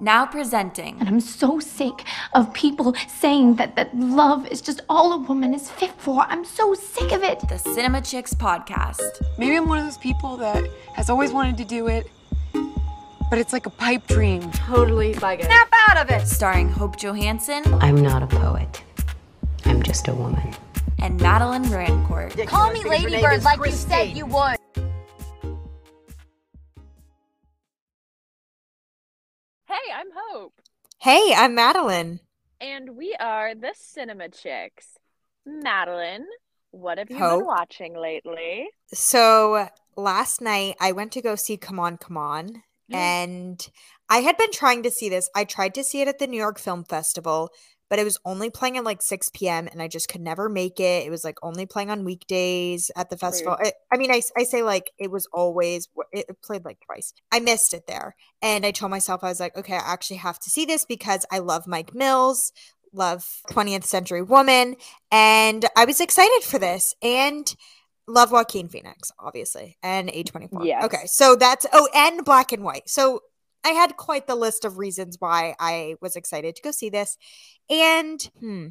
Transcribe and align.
Now 0.00 0.26
presenting. 0.26 0.98
And 0.98 1.08
I'm 1.08 1.20
so 1.20 1.60
sick 1.60 2.04
of 2.32 2.52
people 2.52 2.94
saying 3.06 3.56
that, 3.56 3.76
that 3.76 3.96
love 3.96 4.46
is 4.48 4.60
just 4.60 4.80
all 4.88 5.12
a 5.12 5.18
woman 5.18 5.54
is 5.54 5.70
fit 5.70 5.92
for. 5.98 6.22
I'm 6.22 6.44
so 6.44 6.74
sick 6.74 7.12
of 7.12 7.22
it. 7.22 7.40
The 7.48 7.58
Cinema 7.58 8.00
Chicks 8.00 8.34
podcast. 8.34 9.22
Maybe 9.38 9.56
I'm 9.56 9.68
one 9.68 9.78
of 9.78 9.84
those 9.84 9.98
people 9.98 10.36
that 10.38 10.68
has 10.94 11.10
always 11.10 11.32
wanted 11.32 11.56
to 11.58 11.64
do 11.64 11.86
it, 11.86 12.10
but 13.30 13.38
it's 13.38 13.52
like 13.52 13.66
a 13.66 13.70
pipe 13.70 14.06
dream. 14.08 14.50
Totally 14.50 15.14
like 15.14 15.40
it. 15.40 15.46
Snap 15.46 15.68
out 15.88 15.96
of 15.98 16.10
it! 16.10 16.26
Starring 16.26 16.68
Hope 16.68 16.96
Johansson. 16.96 17.62
I'm 17.74 18.02
not 18.02 18.22
a 18.22 18.26
poet. 18.26 18.82
I'm 19.64 19.82
just 19.82 20.08
a 20.08 20.14
woman. 20.14 20.54
And 20.98 21.20
Madeline 21.20 21.64
Rancourt. 21.64 22.46
Call 22.48 22.72
me 22.72 22.82
Ladybird 22.84 23.44
like 23.44 23.64
you 23.64 23.72
said 23.72 24.16
you 24.16 24.26
would. 24.26 24.56
Hey, 31.04 31.34
I'm 31.36 31.54
Madeline. 31.54 32.20
And 32.62 32.96
we 32.96 33.14
are 33.20 33.54
the 33.54 33.74
Cinema 33.74 34.30
Chicks. 34.30 34.96
Madeline, 35.44 36.24
what 36.70 36.96
have 36.96 37.10
you 37.10 37.18
Hope. 37.18 37.40
been 37.40 37.46
watching 37.46 37.94
lately? 37.94 38.70
So 38.94 39.68
last 39.98 40.40
night 40.40 40.76
I 40.80 40.92
went 40.92 41.12
to 41.12 41.20
go 41.20 41.34
see 41.34 41.58
Come 41.58 41.78
On, 41.78 41.98
Come 41.98 42.16
On. 42.16 42.48
Mm. 42.90 42.94
And 42.94 43.68
I 44.08 44.20
had 44.20 44.38
been 44.38 44.50
trying 44.50 44.82
to 44.84 44.90
see 44.90 45.10
this. 45.10 45.28
I 45.36 45.44
tried 45.44 45.74
to 45.74 45.84
see 45.84 46.00
it 46.00 46.08
at 46.08 46.18
the 46.18 46.26
New 46.26 46.38
York 46.38 46.58
Film 46.58 46.84
Festival, 46.84 47.50
but 47.94 48.00
it 48.00 48.04
was 48.04 48.18
only 48.24 48.50
playing 48.50 48.76
at 48.76 48.82
like 48.82 49.00
6 49.00 49.30
p.m. 49.34 49.68
and 49.68 49.80
I 49.80 49.86
just 49.86 50.08
could 50.08 50.20
never 50.20 50.48
make 50.48 50.80
it. 50.80 51.06
It 51.06 51.10
was 51.10 51.22
like 51.22 51.38
only 51.44 51.64
playing 51.64 51.92
on 51.92 52.04
weekdays 52.04 52.90
at 52.96 53.08
the 53.08 53.16
festival. 53.16 53.56
I, 53.56 53.72
I 53.92 53.96
mean, 53.98 54.10
I, 54.10 54.20
I 54.36 54.42
say 54.42 54.64
like 54.64 54.90
it 54.98 55.12
was 55.12 55.28
always, 55.32 55.86
it 56.10 56.26
played 56.42 56.64
like 56.64 56.78
twice. 56.84 57.14
I 57.30 57.38
missed 57.38 57.72
it 57.72 57.86
there. 57.86 58.16
And 58.42 58.66
I 58.66 58.72
told 58.72 58.90
myself, 58.90 59.22
I 59.22 59.28
was 59.28 59.38
like, 59.38 59.56
okay, 59.56 59.74
I 59.76 59.92
actually 59.92 60.16
have 60.16 60.40
to 60.40 60.50
see 60.50 60.64
this 60.64 60.84
because 60.84 61.24
I 61.30 61.38
love 61.38 61.68
Mike 61.68 61.94
Mills, 61.94 62.50
love 62.92 63.24
20th 63.52 63.84
Century 63.84 64.22
Woman. 64.22 64.74
And 65.12 65.64
I 65.76 65.84
was 65.84 66.00
excited 66.00 66.42
for 66.42 66.58
this. 66.58 66.96
And 67.00 67.54
love 68.08 68.32
Joaquin 68.32 68.66
Phoenix, 68.66 69.12
obviously, 69.20 69.78
and 69.84 70.08
A24. 70.08 70.66
Yes. 70.66 70.84
Okay. 70.86 71.06
So 71.06 71.36
that's, 71.36 71.64
oh, 71.72 71.88
and 71.94 72.24
black 72.24 72.50
and 72.50 72.64
white. 72.64 72.88
So 72.88 73.20
I 73.64 73.70
had 73.70 73.96
quite 73.96 74.26
the 74.26 74.34
list 74.34 74.64
of 74.64 74.78
reasons 74.78 75.16
why 75.18 75.56
I 75.58 75.94
was 76.00 76.16
excited 76.16 76.54
to 76.56 76.62
go 76.62 76.70
see 76.70 76.90
this. 76.90 77.16
And 77.70 78.22
hmm, 78.40 78.68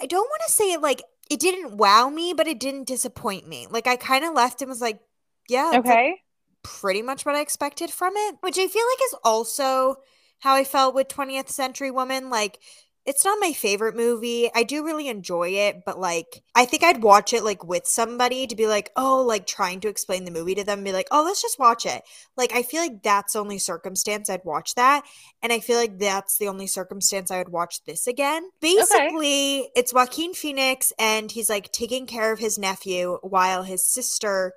I 0.00 0.06
don't 0.06 0.28
want 0.28 0.42
to 0.46 0.52
say 0.52 0.72
it 0.72 0.82
like 0.82 1.02
it 1.30 1.40
didn't 1.40 1.76
wow 1.76 2.08
me, 2.08 2.34
but 2.34 2.48
it 2.48 2.60
didn't 2.60 2.86
disappoint 2.88 3.48
me. 3.48 3.66
Like 3.70 3.86
I 3.86 3.96
kind 3.96 4.24
of 4.24 4.34
left 4.34 4.62
and 4.62 4.68
was 4.68 4.80
like, 4.80 5.00
yeah, 5.48 5.72
that's, 5.76 5.90
like, 5.90 6.00
Okay. 6.00 6.22
pretty 6.62 7.02
much 7.02 7.26
what 7.26 7.36
I 7.36 7.40
expected 7.40 7.90
from 7.90 8.14
it, 8.16 8.36
which 8.40 8.58
I 8.58 8.68
feel 8.68 8.84
like 8.92 9.04
is 9.06 9.16
also 9.24 9.96
how 10.40 10.54
I 10.54 10.64
felt 10.64 10.94
with 10.94 11.08
20th 11.08 11.50
Century 11.50 11.90
Woman. 11.90 12.30
Like, 12.30 12.58
it's 13.04 13.24
not 13.24 13.38
my 13.40 13.52
favorite 13.52 13.96
movie. 13.96 14.48
I 14.54 14.62
do 14.62 14.84
really 14.84 15.08
enjoy 15.08 15.48
it, 15.48 15.82
but 15.84 15.98
like, 15.98 16.42
I 16.54 16.64
think 16.64 16.84
I'd 16.84 17.02
watch 17.02 17.32
it 17.32 17.42
like 17.42 17.64
with 17.64 17.86
somebody 17.86 18.46
to 18.46 18.54
be 18.54 18.68
like, 18.68 18.92
oh, 18.96 19.22
like 19.22 19.46
trying 19.46 19.80
to 19.80 19.88
explain 19.88 20.24
the 20.24 20.30
movie 20.30 20.54
to 20.54 20.64
them, 20.64 20.78
and 20.78 20.84
be 20.84 20.92
like, 20.92 21.08
oh, 21.10 21.24
let's 21.24 21.42
just 21.42 21.58
watch 21.58 21.84
it. 21.84 22.02
Like, 22.36 22.54
I 22.54 22.62
feel 22.62 22.80
like 22.80 23.02
that's 23.02 23.32
the 23.32 23.40
only 23.40 23.58
circumstance 23.58 24.30
I'd 24.30 24.44
watch 24.44 24.76
that. 24.76 25.04
And 25.42 25.52
I 25.52 25.58
feel 25.58 25.78
like 25.78 25.98
that's 25.98 26.38
the 26.38 26.48
only 26.48 26.68
circumstance 26.68 27.30
I 27.30 27.38
would 27.38 27.48
watch 27.48 27.84
this 27.84 28.06
again. 28.06 28.44
Basically, 28.60 29.70
it's 29.74 29.92
Joaquin 29.92 30.32
Phoenix, 30.32 30.92
and 30.98 31.30
he's 31.30 31.50
like 31.50 31.72
taking 31.72 32.06
care 32.06 32.32
of 32.32 32.38
his 32.38 32.56
nephew 32.58 33.18
while 33.22 33.64
his 33.64 33.84
sister 33.84 34.52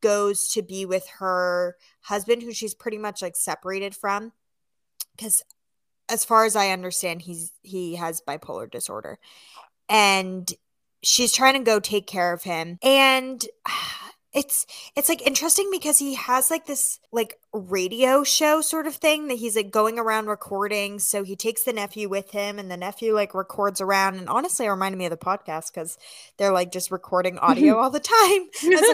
goes 0.00 0.46
to 0.48 0.62
be 0.62 0.86
with 0.86 1.08
her 1.18 1.76
husband, 2.02 2.42
who 2.42 2.52
she's 2.52 2.74
pretty 2.74 2.98
much 2.98 3.22
like 3.22 3.34
separated 3.34 3.96
from. 3.96 4.32
Because 5.16 5.42
as 6.08 6.24
far 6.24 6.44
as 6.44 6.56
I 6.56 6.70
understand, 6.70 7.22
he's 7.22 7.52
he 7.62 7.96
has 7.96 8.20
bipolar 8.20 8.70
disorder. 8.70 9.18
And 9.88 10.52
she's 11.02 11.32
trying 11.32 11.54
to 11.54 11.60
go 11.60 11.80
take 11.80 12.06
care 12.06 12.32
of 12.32 12.42
him. 12.42 12.78
And 12.82 13.44
it's 14.34 14.66
it's 14.94 15.08
like 15.08 15.26
interesting 15.26 15.68
because 15.70 15.98
he 15.98 16.14
has 16.14 16.50
like 16.50 16.66
this 16.66 17.00
like 17.12 17.38
radio 17.52 18.22
show 18.22 18.60
sort 18.60 18.86
of 18.86 18.94
thing 18.94 19.28
that 19.28 19.38
he's 19.38 19.56
like 19.56 19.70
going 19.70 19.98
around 19.98 20.26
recording. 20.26 20.98
So 20.98 21.24
he 21.24 21.34
takes 21.34 21.62
the 21.62 21.72
nephew 21.72 22.08
with 22.08 22.30
him 22.30 22.58
and 22.58 22.70
the 22.70 22.76
nephew 22.76 23.14
like 23.14 23.34
records 23.34 23.80
around. 23.80 24.16
And 24.16 24.28
honestly 24.28 24.66
it 24.66 24.70
reminded 24.70 24.98
me 24.98 25.06
of 25.06 25.10
the 25.10 25.16
podcast 25.16 25.72
because 25.72 25.96
they're 26.36 26.52
like 26.52 26.70
just 26.72 26.90
recording 26.90 27.38
audio 27.38 27.76
all 27.78 27.90
the 27.90 28.00
time. 28.00 28.48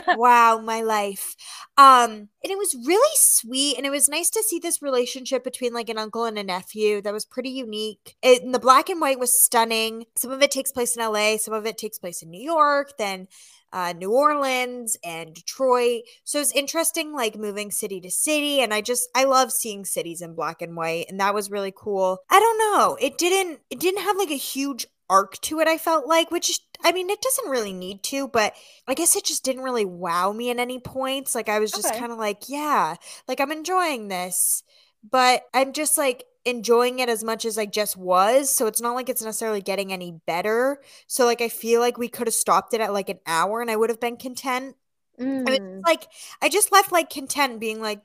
Like 0.06 0.18
wow 0.18 0.60
my 0.64 0.82
life. 0.82 1.34
Um 1.76 2.28
and 2.44 2.50
it 2.52 2.58
was 2.58 2.76
really 2.86 3.16
sweet. 3.16 3.76
And 3.76 3.86
it 3.86 3.90
was 3.90 4.08
nice 4.08 4.30
to 4.30 4.42
see 4.42 4.60
this 4.60 4.82
relationship 4.82 5.42
between 5.42 5.74
like 5.74 5.88
an 5.88 5.98
uncle 5.98 6.26
and 6.26 6.38
a 6.38 6.44
nephew 6.44 7.02
that 7.02 7.12
was 7.12 7.24
pretty 7.24 7.50
unique. 7.50 8.16
It, 8.22 8.42
and 8.42 8.54
the 8.54 8.58
black 8.60 8.88
and 8.88 9.00
white 9.00 9.18
was 9.18 9.42
stunning. 9.42 10.04
Some 10.16 10.30
of 10.30 10.42
it 10.42 10.50
takes 10.50 10.70
place 10.70 10.96
in 10.96 11.02
la 11.02 11.36
some 11.38 11.54
of 11.54 11.66
it 11.66 11.78
takes 11.78 11.98
place 11.98 12.22
in 12.22 12.30
new 12.30 12.42
york 12.42 12.92
then 12.98 13.26
uh, 13.74 13.92
New 13.92 14.12
Orleans 14.12 14.96
and 15.04 15.34
Detroit. 15.34 16.02
So 16.22 16.40
it's 16.40 16.52
interesting, 16.52 17.12
like 17.12 17.36
moving 17.36 17.72
city 17.72 18.00
to 18.02 18.10
city. 18.10 18.60
And 18.60 18.72
I 18.72 18.80
just, 18.80 19.08
I 19.16 19.24
love 19.24 19.50
seeing 19.52 19.84
cities 19.84 20.22
in 20.22 20.34
black 20.36 20.62
and 20.62 20.76
white. 20.76 21.06
And 21.08 21.18
that 21.18 21.34
was 21.34 21.50
really 21.50 21.74
cool. 21.76 22.18
I 22.30 22.38
don't 22.38 22.58
know. 22.58 22.96
It 23.00 23.18
didn't, 23.18 23.60
it 23.70 23.80
didn't 23.80 24.02
have 24.02 24.16
like 24.16 24.30
a 24.30 24.36
huge 24.36 24.86
arc 25.10 25.38
to 25.42 25.60
it, 25.60 25.68
I 25.68 25.76
felt 25.76 26.06
like, 26.06 26.30
which 26.30 26.60
I 26.82 26.92
mean, 26.92 27.10
it 27.10 27.20
doesn't 27.20 27.50
really 27.50 27.72
need 27.72 28.02
to, 28.04 28.28
but 28.28 28.54
I 28.86 28.94
guess 28.94 29.16
it 29.16 29.24
just 29.24 29.44
didn't 29.44 29.62
really 29.62 29.84
wow 29.84 30.32
me 30.32 30.50
at 30.50 30.58
any 30.58 30.78
points. 30.78 31.34
Like 31.34 31.48
I 31.48 31.58
was 31.58 31.72
just 31.72 31.88
Okay. 31.88 31.98
kind 31.98 32.12
of 32.12 32.18
like, 32.18 32.48
yeah, 32.48 32.94
like 33.28 33.40
I'm 33.40 33.52
enjoying 33.52 34.08
this, 34.08 34.62
but 35.08 35.42
I'm 35.52 35.72
just 35.72 35.98
like 35.98 36.24
enjoying 36.44 36.98
it 36.98 37.08
as 37.08 37.24
much 37.24 37.44
as 37.44 37.58
I 37.58 37.66
just 37.66 37.96
was. 37.96 38.54
So 38.54 38.66
it's 38.66 38.80
not 38.80 38.94
like 38.94 39.08
it's 39.08 39.22
necessarily 39.22 39.62
getting 39.62 39.92
any 39.92 40.12
better. 40.26 40.80
So 41.06 41.24
like 41.26 41.40
I 41.40 41.48
feel 41.48 41.80
like 41.80 41.98
we 41.98 42.08
could 42.08 42.26
have 42.26 42.34
stopped 42.34 42.74
it 42.74 42.80
at 42.80 42.92
like 42.92 43.08
an 43.08 43.20
hour 43.26 43.60
and 43.60 43.70
I 43.70 43.76
would 43.76 43.90
have 43.90 44.00
been 44.00 44.16
content. 44.16 44.76
And 45.46 45.56
it's 45.56 45.64
Mm. 45.64 45.86
like 45.86 46.08
I 46.42 46.48
just 46.48 46.72
left 46.72 46.92
like 46.92 47.10
content 47.10 47.60
being 47.60 47.80
like 47.80 48.02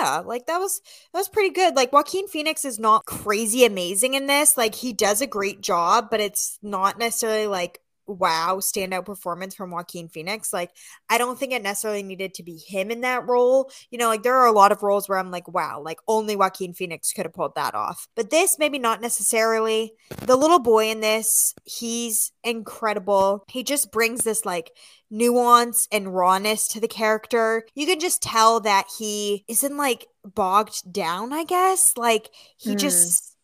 yeah, 0.00 0.20
like 0.24 0.46
that 0.46 0.58
was 0.58 0.80
that 1.12 1.18
was 1.18 1.28
pretty 1.28 1.50
good. 1.50 1.76
Like 1.76 1.92
Joaquin 1.92 2.28
Phoenix 2.28 2.64
is 2.64 2.78
not 2.78 3.04
crazy 3.04 3.64
amazing 3.64 4.14
in 4.14 4.26
this. 4.26 4.56
Like 4.56 4.74
he 4.74 4.92
does 4.94 5.20
a 5.20 5.26
great 5.26 5.60
job, 5.60 6.08
but 6.10 6.20
it's 6.20 6.58
not 6.62 6.98
necessarily 6.98 7.46
like 7.46 7.80
wow, 8.06 8.56
standout 8.60 9.04
performance 9.04 9.54
from 9.54 9.70
Joaquin 9.70 10.08
Phoenix. 10.08 10.52
Like 10.52 10.70
I 11.08 11.18
don't 11.18 11.38
think 11.38 11.52
it 11.52 11.62
necessarily 11.62 12.02
needed 12.02 12.34
to 12.34 12.42
be 12.42 12.56
him 12.56 12.90
in 12.90 13.00
that 13.02 13.26
role. 13.28 13.70
You 13.90 13.98
know, 13.98 14.08
like 14.08 14.22
there 14.22 14.36
are 14.36 14.46
a 14.46 14.52
lot 14.52 14.72
of 14.72 14.82
roles 14.82 15.08
where 15.08 15.18
I'm 15.18 15.30
like, 15.30 15.48
wow, 15.48 15.80
like 15.84 15.98
only 16.08 16.36
Joaquin 16.36 16.74
Phoenix 16.74 17.12
could 17.12 17.26
have 17.26 17.34
pulled 17.34 17.54
that 17.56 17.74
off. 17.74 18.08
But 18.14 18.30
this 18.30 18.58
maybe 18.58 18.78
not 18.78 19.00
necessarily. 19.00 19.92
The 20.24 20.36
little 20.36 20.58
boy 20.60 20.90
in 20.90 21.00
this, 21.00 21.54
he's 21.64 22.32
incredible. 22.44 23.44
He 23.48 23.62
just 23.62 23.92
brings 23.92 24.24
this 24.24 24.44
like 24.44 24.72
nuance 25.10 25.86
and 25.92 26.14
rawness 26.14 26.68
to 26.68 26.80
the 26.80 26.88
character. 26.88 27.64
You 27.74 27.86
can 27.86 28.00
just 28.00 28.22
tell 28.22 28.60
that 28.60 28.86
he 28.98 29.44
isn't 29.48 29.76
like 29.76 30.06
bogged 30.24 30.92
down, 30.92 31.32
I 31.32 31.44
guess. 31.44 31.96
Like 31.96 32.30
he 32.56 32.74
Hmm. 32.74 32.76
just 32.76 33.35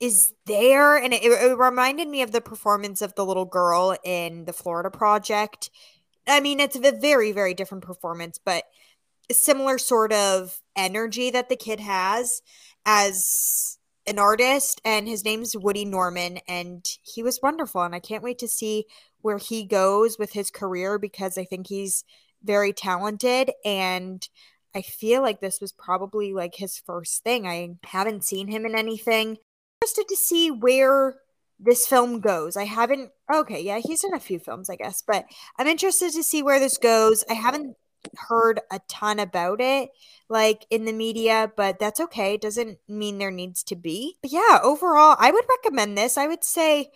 is 0.00 0.32
there 0.46 0.96
and 0.96 1.12
it, 1.12 1.22
it 1.22 1.58
reminded 1.58 2.08
me 2.08 2.22
of 2.22 2.32
the 2.32 2.40
performance 2.40 3.02
of 3.02 3.14
the 3.14 3.24
little 3.24 3.44
girl 3.44 3.96
in 4.04 4.46
the 4.46 4.52
Florida 4.52 4.90
Project. 4.90 5.70
I 6.26 6.40
mean, 6.40 6.60
it's 6.60 6.76
a 6.76 6.92
very 6.92 7.32
very 7.32 7.54
different 7.54 7.84
performance, 7.84 8.38
but 8.42 8.64
similar 9.30 9.78
sort 9.78 10.12
of 10.12 10.60
energy 10.74 11.30
that 11.30 11.48
the 11.48 11.56
kid 11.56 11.80
has 11.80 12.42
as 12.84 13.78
an 14.06 14.18
artist 14.18 14.80
and 14.84 15.06
his 15.06 15.24
name's 15.24 15.56
Woody 15.56 15.84
Norman 15.84 16.38
and 16.48 16.84
he 17.02 17.22
was 17.22 17.38
wonderful 17.42 17.82
and 17.82 17.94
I 17.94 18.00
can't 18.00 18.22
wait 18.22 18.38
to 18.38 18.48
see 18.48 18.86
where 19.20 19.38
he 19.38 19.64
goes 19.64 20.18
with 20.18 20.32
his 20.32 20.50
career 20.50 20.98
because 20.98 21.36
I 21.36 21.44
think 21.44 21.68
he's 21.68 22.04
very 22.42 22.72
talented 22.72 23.52
and 23.64 24.26
I 24.74 24.82
feel 24.82 25.20
like 25.20 25.40
this 25.40 25.60
was 25.60 25.72
probably 25.72 26.32
like 26.32 26.54
his 26.54 26.78
first 26.78 27.22
thing. 27.22 27.46
I 27.46 27.70
haven't 27.84 28.24
seen 28.24 28.48
him 28.48 28.64
in 28.64 28.74
anything. 28.74 29.38
Interested 29.82 30.08
to 30.08 30.16
see 30.16 30.50
where 30.50 31.16
this 31.58 31.86
film 31.86 32.20
goes. 32.20 32.56
I 32.56 32.64
haven't 32.64 33.12
okay, 33.32 33.62
yeah, 33.62 33.78
he's 33.78 34.04
in 34.04 34.12
a 34.14 34.20
few 34.20 34.38
films, 34.38 34.68
I 34.68 34.76
guess, 34.76 35.02
but 35.06 35.24
I'm 35.58 35.66
interested 35.66 36.12
to 36.12 36.22
see 36.22 36.42
where 36.42 36.60
this 36.60 36.76
goes. 36.76 37.24
I 37.30 37.34
haven't 37.34 37.76
heard 38.28 38.60
a 38.70 38.80
ton 38.88 39.18
about 39.18 39.60
it 39.60 39.90
like 40.28 40.66
in 40.70 40.84
the 40.84 40.92
media, 40.92 41.50
but 41.56 41.78
that's 41.78 41.98
okay. 42.00 42.34
It 42.34 42.42
doesn't 42.42 42.78
mean 42.88 43.16
there 43.18 43.30
needs 43.30 43.62
to 43.64 43.76
be. 43.76 44.16
But 44.22 44.32
yeah, 44.32 44.58
overall, 44.62 45.16
I 45.18 45.30
would 45.30 45.44
recommend 45.48 45.96
this. 45.96 46.18
I 46.18 46.26
would 46.26 46.44
say 46.44 46.90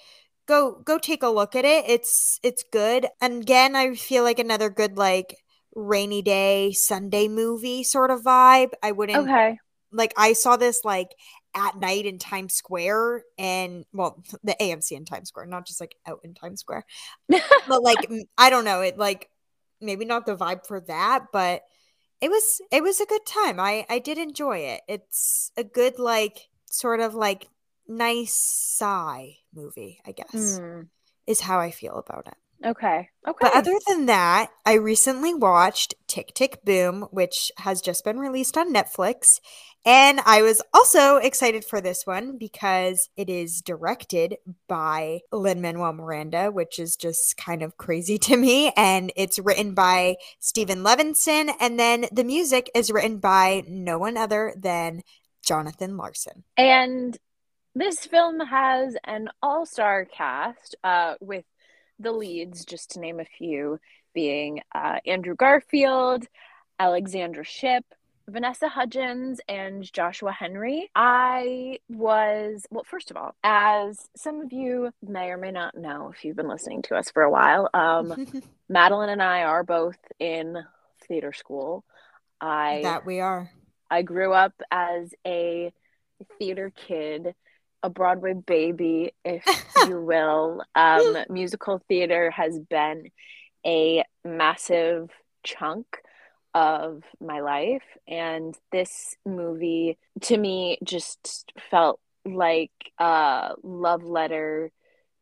go 0.47 0.83
go 0.85 0.99
take 0.99 1.23
a 1.23 1.29
look 1.29 1.57
at 1.57 1.65
it. 1.65 1.85
It's 1.89 2.39
it's 2.43 2.65
good. 2.71 3.07
And 3.21 3.43
again, 3.43 3.77
I 3.77 3.95
feel 3.95 4.25
like 4.25 4.39
another 4.39 4.69
good 4.69 4.99
like 4.99 5.39
rainy 5.75 6.21
day 6.23 6.73
Sunday 6.73 7.29
movie 7.29 7.83
sort 7.83 8.11
of 8.11 8.23
vibe. 8.23 8.73
I 8.83 8.93
wouldn't 8.93 9.31
Okay. 9.31 9.59
like 9.93 10.13
I 10.17 10.33
saw 10.33 10.57
this 10.57 10.81
like 10.85 11.11
at 11.55 11.79
night 11.79 12.07
in 12.07 12.19
Times 12.19 12.55
Square 12.55 13.25
and 13.39 13.85
well 13.93 14.23
the 14.45 14.57
AMC 14.61 14.93
in 14.93 15.05
Times 15.05 15.29
Square, 15.29 15.47
not 15.47 15.67
just 15.67 15.81
like 15.81 15.97
out 16.07 16.21
in 16.25 16.35
Times 16.35 16.61
Square. 16.61 16.85
but 17.29 17.43
like 17.83 18.07
I 18.39 18.51
don't 18.51 18.65
know, 18.65 18.81
it 18.81 18.99
like 18.99 19.31
maybe 19.81 20.05
not 20.05 20.27
the 20.27 20.37
vibe 20.37 20.67
for 20.67 20.81
that, 20.81 21.27
but 21.33 21.63
it 22.21 22.31
was 22.31 22.61
it 22.71 22.83
was 22.83 23.01
a 23.01 23.07
good 23.07 23.27
time. 23.27 23.61
I 23.61 23.87
I 23.89 23.99
did 23.99 24.19
enjoy 24.19 24.59
it. 24.59 24.83
It's 24.89 25.51
a 25.57 25.65
good 25.65 25.99
like 25.99 26.49
sort 26.71 27.01
of 27.01 27.15
like 27.15 27.49
nice 27.87 28.33
sigh 28.35 29.37
movie, 29.55 30.01
I 30.07 30.13
guess, 30.13 30.61
Mm, 30.61 30.89
is 31.27 31.41
how 31.41 31.59
I 31.61 31.71
feel 31.71 31.97
about 31.97 32.27
it. 32.29 32.35
Okay. 32.65 33.09
Okay. 33.27 33.39
But 33.41 33.57
other 33.57 33.79
than 33.87 34.07
that, 34.07 34.51
I 34.67 34.75
recently 34.75 35.35
watched 35.35 35.95
Tick 36.07 36.33
Tick 36.35 36.65
Boom, 36.65 37.09
which 37.11 37.51
has 37.59 37.81
just 37.81 38.05
been 38.05 38.19
released 38.19 38.59
on 38.59 38.73
Netflix. 38.73 39.41
And 39.87 40.21
I 40.25 40.41
was 40.41 40.63
also 40.73 41.17
excited 41.17 41.65
for 41.65 41.81
this 41.81 42.07
one 42.07 42.39
because 42.39 43.11
it 43.17 43.29
is 43.29 43.61
directed 43.61 44.37
by 44.67 45.21
Lin 45.31 45.61
Manuel 45.61 45.93
Miranda, 45.93 46.51
which 46.51 46.79
is 46.79 46.97
just 46.97 47.37
kind 47.37 47.63
of 47.63 47.77
crazy 47.77 48.17
to 48.25 48.37
me. 48.37 48.73
And 48.77 49.13
it's 49.15 49.39
written 49.39 49.75
by 49.75 50.17
Stephen 50.41 50.83
Levinson. 50.83 51.53
And 51.61 51.79
then 51.79 52.07
the 52.13 52.25
music 52.25 52.71
is 52.75 52.91
written 52.91 53.19
by 53.19 53.63
no 53.69 53.99
one 53.99 54.17
other 54.17 54.55
than 54.57 55.03
Jonathan 55.45 55.97
Larson. 55.97 56.45
And 56.57 57.19
this 57.75 58.07
film 58.07 58.41
has 58.41 58.97
an 59.05 59.29
all 59.43 59.67
star 59.67 60.07
cast 60.07 60.77
uh, 60.85 61.15
with 61.21 61.45
the 62.05 62.13
leads, 62.13 62.65
just 62.65 62.93
to 62.93 63.01
name 63.01 63.21
a 63.21 63.25
few, 63.25 63.81
being 64.15 64.61
uh, 64.75 64.99
Andrew 65.07 65.35
Garfield, 65.35 66.27
Alexandra 66.79 67.45
Shipp, 67.45 67.85
Vanessa 68.29 68.69
Hudgens, 68.69 69.41
and 69.49 69.91
Joshua 69.93 70.33
Henry. 70.33 70.91
I 70.95 71.79
was, 71.89 72.67
well, 72.71 72.85
first 72.85 73.11
of 73.11 73.17
all, 73.17 73.35
as 73.43 73.99
some 74.17 74.41
of 74.41 74.53
you 74.53 74.91
may 75.03 75.31
or 75.31 75.37
may 75.37 75.51
not 75.51 75.77
know 75.77 76.13
if 76.15 76.25
you've 76.25 76.37
been 76.37 76.49
listening 76.49 76.83
to 76.83 76.97
us 76.97 77.11
for 77.11 77.23
a 77.23 77.31
while, 77.31 77.69
um, 77.75 78.43
Madeline 78.69 79.11
and 79.11 79.23
I 79.23 79.43
are 79.43 79.63
both 79.63 79.99
in 80.19 80.57
theater 81.07 81.33
school. 81.33 81.85
I 82.41 82.81
that 82.83 83.05
we 83.05 83.21
are. 83.21 83.51
I 83.91 84.03
grew 84.03 84.33
up 84.33 84.55
as 84.71 85.13
a 85.27 85.73
theater 86.39 86.73
kid, 86.75 87.35
a 87.85 87.91
Broadway 87.91 88.33
baby, 88.33 89.13
if 89.25 89.45
you 89.87 90.01
will. 90.01 90.63
Um, 90.75 91.19
musical 91.29 91.83
theater 91.87 92.31
has 92.31 92.59
been 92.59 93.11
a 93.65 94.03
massive 94.25 95.11
chunk 95.45 95.87
of 96.55 97.03
my 97.21 97.41
life, 97.41 97.83
and 98.09 98.57
this 98.73 99.17
movie 99.27 99.99
to 100.23 100.37
me 100.37 100.79
just 100.83 101.53
felt 101.71 102.01
like 102.25 102.73
a 102.99 103.51
love 103.63 104.03
letter 104.03 104.71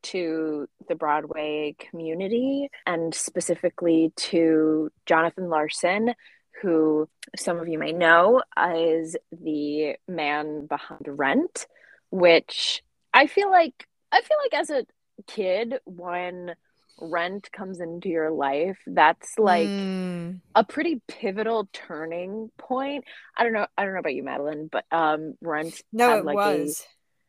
to 0.03 0.69
the 0.89 0.95
Broadway 0.95 1.75
community 1.79 2.69
and 2.87 3.13
specifically 3.15 4.13
to 4.17 4.91
Jonathan 5.07 5.49
Larson, 5.49 6.15
who 6.61 7.09
some 7.37 7.59
of 7.59 7.67
you 7.67 7.79
may 7.79 7.93
know 7.93 8.43
is 8.65 9.17
the 9.33 9.97
man 10.07 10.67
behind 10.67 11.07
Rent, 11.07 11.67
which 12.13 12.85
I 13.15 13.27
feel 13.29 13.51
like 13.51 13.89
I 14.13 14.23
feel 14.23 14.39
like 14.45 14.61
as 14.61 14.71
a 14.71 14.87
kid 15.27 15.77
when 15.87 16.55
Rent 17.01 17.51
comes 17.53 17.81
into 17.81 18.11
your 18.11 18.31
life, 18.31 18.79
that's 18.87 19.39
like 19.39 19.75
Mm. 19.75 20.41
a 20.55 20.65
pretty 20.65 21.03
pivotal 21.09 21.69
turning 21.73 22.51
point. 22.59 23.05
I 23.37 23.45
don't 23.45 23.55
know 23.55 23.67
I 23.79 23.85
don't 23.85 23.95
know 23.95 24.01
about 24.01 24.15
you, 24.15 24.25
Madeline, 24.25 24.69
but 24.73 24.85
um 24.93 25.35
Rent 25.43 25.83
No, 25.93 26.19
had 26.19 26.21
it 26.21 26.25
like 26.25 26.35
was. 26.35 26.87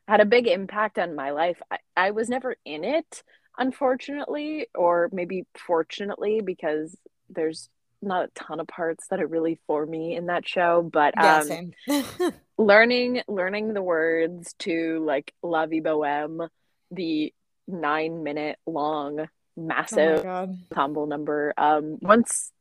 a 0.08 0.12
had 0.12 0.22
a 0.22 0.26
big 0.26 0.48
impact 0.48 1.00
on 1.00 1.16
my 1.16 1.32
life. 1.32 1.62
I, 1.72 1.78
I 1.98 2.12
was 2.12 2.30
never 2.30 2.56
in 2.66 2.84
it, 2.84 3.24
unfortunately, 3.58 4.68
or 4.76 5.10
maybe 5.14 5.46
fortunately, 5.58 6.42
because 6.42 6.98
there's 7.30 7.70
not 8.04 8.26
a 8.26 8.30
ton 8.36 8.60
of 8.60 8.68
parts 8.68 9.08
that 9.10 9.22
are 9.22 9.28
really 9.28 9.60
for 9.68 9.86
me 9.86 10.16
in 10.16 10.28
that 10.28 10.48
show. 10.48 10.82
But 10.84 11.14
um, 11.18 11.72
learning 12.58 13.22
learning 13.28 13.74
the 13.74 13.82
words 13.82 14.54
to 14.60 15.04
like 15.06 15.34
La 15.42 15.66
Vie 15.66 15.80
Boheme, 15.82 16.48
the 16.92 17.34
nine 17.68 18.24
minute 18.24 18.58
long 18.66 19.20
oh 19.22 19.28
massive 19.56 20.26
ensemble 20.26 21.08
number. 21.08 21.54
Um, 21.58 21.98
once 22.02 22.52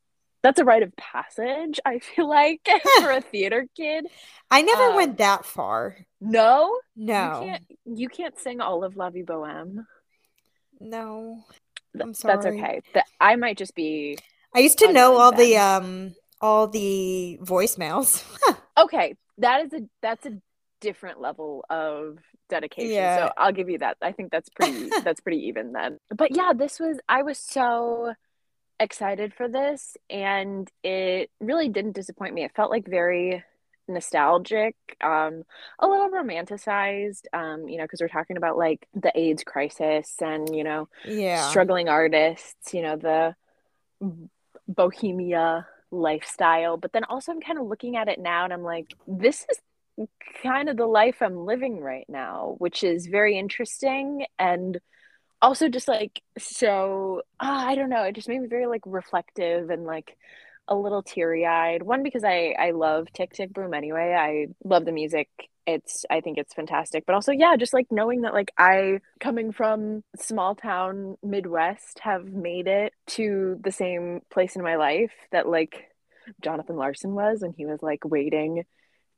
that's 0.43 0.59
a 0.59 0.65
rite 0.65 0.83
of 0.83 0.95
passage, 0.97 1.79
I 1.85 1.99
feel 2.01 2.29
like 2.29 2.69
for 3.01 3.11
a 3.11 3.21
theater 3.21 3.67
kid. 3.77 4.07
I 4.51 4.63
never 4.63 4.89
Um, 4.89 4.97
went 4.97 5.19
that 5.19 5.45
far. 5.45 5.97
No, 6.21 6.79
No. 6.97 7.41
you 7.41 7.47
can't. 7.47 7.65
You 7.85 8.09
can't 8.09 8.39
sing 8.39 8.61
all 8.61 8.85
of 8.85 8.97
La 8.97 9.11
Vie 9.11 9.23
Boheme. 9.23 9.87
No. 10.81 11.45
I'm 12.01 12.15
sorry. 12.15 12.35
That's 12.35 12.47
okay. 12.47 12.81
That 12.95 13.07
I 13.21 13.37
might 13.37 13.57
just 13.59 13.75
be 13.75 14.19
I 14.55 14.61
used 14.61 14.79
to 14.79 14.93
know 14.93 15.17
all 15.17 15.33
the 15.33 15.57
um 15.57 16.15
all 16.41 16.67
the 16.67 17.39
voicemails. 17.43 18.25
okay. 18.79 19.17
That 19.39 19.65
is 19.65 19.73
a 19.73 19.83
that's 20.03 20.27
a 20.27 20.39
different 20.81 21.21
level 21.21 21.65
of 21.71 22.19
dedication. 22.51 22.93
Yeah. 22.93 23.29
So 23.29 23.33
I'll 23.39 23.53
give 23.53 23.71
you 23.71 23.79
that. 23.79 23.97
I 24.03 24.13
think 24.13 24.31
that's 24.31 24.51
pretty 24.51 24.91
that's 25.05 25.21
pretty 25.21 25.47
even 25.49 25.73
then. 25.73 25.99
But 26.15 26.35
yeah, 26.37 26.53
this 26.55 26.79
was 26.79 26.99
I 27.09 27.23
was 27.23 27.39
so 27.39 28.13
excited 28.81 29.33
for 29.33 29.49
this 29.49 29.97
and 30.11 30.69
it 30.83 31.31
really 31.41 31.69
didn't 31.69 31.93
disappoint 31.93 32.35
me. 32.35 32.45
It 32.45 32.55
felt 32.55 32.71
like 32.71 32.87
very 32.87 33.43
nostalgic, 33.89 34.77
um 35.01 35.45
a 35.79 35.87
little 35.89 36.11
romanticized, 36.11 37.23
um 37.33 37.69
you 37.69 37.79
know, 37.79 37.85
because 37.85 38.01
we're 38.01 38.09
talking 38.09 38.37
about 38.37 38.59
like 38.59 38.87
the 38.93 39.13
AIDS 39.19 39.45
crisis 39.45 40.15
and, 40.21 40.55
you 40.55 40.65
know, 40.65 40.89
yeah. 41.07 41.49
struggling 41.49 41.89
artists, 41.89 42.75
you 42.75 42.83
know, 42.83 42.97
the 42.97 43.35
bohemia 44.69 45.67
lifestyle. 45.91 46.77
But 46.77 46.93
then 46.93 47.05
also, 47.05 47.33
I'm 47.33 47.41
kind 47.41 47.59
of 47.59 47.67
looking 47.67 47.97
at 47.97 48.09
it 48.09 48.19
now 48.19 48.45
and 48.45 48.53
I'm 48.53 48.63
like, 48.63 48.95
this 49.07 49.47
is 49.51 50.07
kind 50.43 50.69
of 50.69 50.77
the 50.77 50.87
life 50.87 51.21
I'm 51.21 51.45
living 51.45 51.81
right 51.81 52.07
now, 52.09 52.57
which 52.59 52.83
is 52.83 53.07
very 53.07 53.39
interesting. 53.39 54.27
And 54.39 54.81
also, 55.41 55.69
just 55.69 55.89
like, 55.89 56.23
so 56.39 57.23
ah, 57.41 57.67
I 57.67 57.75
don't 57.75 57.91
know, 57.91 58.05
it 58.05 58.15
just 58.15 58.29
made 58.29 58.41
me 58.41 58.49
very 58.49 58.67
like 58.67 58.83
reflective 58.87 59.71
and 59.71 59.85
like 59.85 60.17
a 60.69 60.75
little 60.75 61.03
teary 61.03 61.45
eyed. 61.47 61.83
One, 61.83 62.03
because 62.03 62.25
I, 62.25 62.55
I 62.59 62.71
love 62.71 63.09
Tick 63.13 63.33
Tick 63.33 63.53
Boom 63.53 63.75
anyway, 63.75 64.15
I 64.19 64.47
love 64.65 64.85
the 64.85 64.93
music 64.93 65.29
it's 65.67 66.05
i 66.11 66.21
think 66.21 66.39
it's 66.39 66.55
fantastic 66.55 67.05
but 67.07 67.15
also 67.15 67.31
yeah 67.33 67.55
just 67.57 67.73
like 67.73 67.87
knowing 67.91 68.23
that 68.23 68.33
like 68.35 68.51
i 68.59 68.99
coming 69.21 69.53
from 69.53 70.03
small 70.19 70.55
town 70.55 71.17
midwest 71.23 72.01
have 72.01 72.25
made 72.27 72.67
it 72.67 72.93
to 73.07 73.59
the 73.63 73.71
same 73.73 74.21
place 74.31 74.57
in 74.57 74.63
my 74.63 74.77
life 74.77 75.13
that 75.31 75.49
like 75.49 75.85
jonathan 76.43 76.77
larson 76.77 77.15
was 77.15 77.41
when 77.43 77.53
he 77.53 77.65
was 77.67 77.79
like 77.83 78.05
waiting 78.05 78.65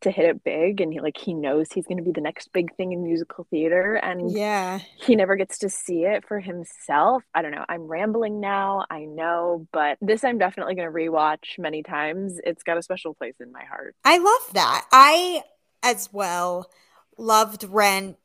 to 0.01 0.11
hit 0.11 0.27
it 0.27 0.45
big 0.45 0.83
and 0.83 0.93
he 0.93 1.01
like 1.01 1.17
he 1.17 1.33
knows 1.33 1.69
he's 1.73 1.87
going 1.87 1.97
to 1.97 2.03
be 2.03 2.13
the 2.13 2.21
next 2.21 2.53
big 2.53 2.75
thing 2.77 2.93
in 2.93 3.03
musical 3.03 3.47
theater 3.51 3.95
and 3.95 4.31
Yeah. 4.31 4.81
he 4.99 5.17
never 5.17 5.35
gets 5.35 5.57
to 5.61 5.71
see 5.71 6.03
it 6.05 6.27
for 6.29 6.41
himself. 6.41 7.23
I 7.35 7.41
don't 7.41 7.53
know. 7.53 7.65
I'm 7.71 7.83
rambling 7.85 8.39
now, 8.39 8.85
I 8.91 9.07
know, 9.07 9.67
but 9.73 9.97
this 10.03 10.23
I'm 10.23 10.37
definitely 10.37 10.75
going 10.75 10.89
to 10.89 10.93
rewatch 10.95 11.59
many 11.59 11.83
times. 11.83 12.39
It's 12.45 12.63
got 12.63 12.77
a 12.77 12.83
special 12.83 13.15
place 13.15 13.37
in 13.41 13.51
my 13.51 13.65
heart. 13.65 13.95
I 14.05 14.19
love 14.19 14.53
that. 14.53 14.85
I 14.93 15.43
as 15.85 16.11
well 16.13 16.71
loved 17.19 17.65
Rent. 17.65 18.17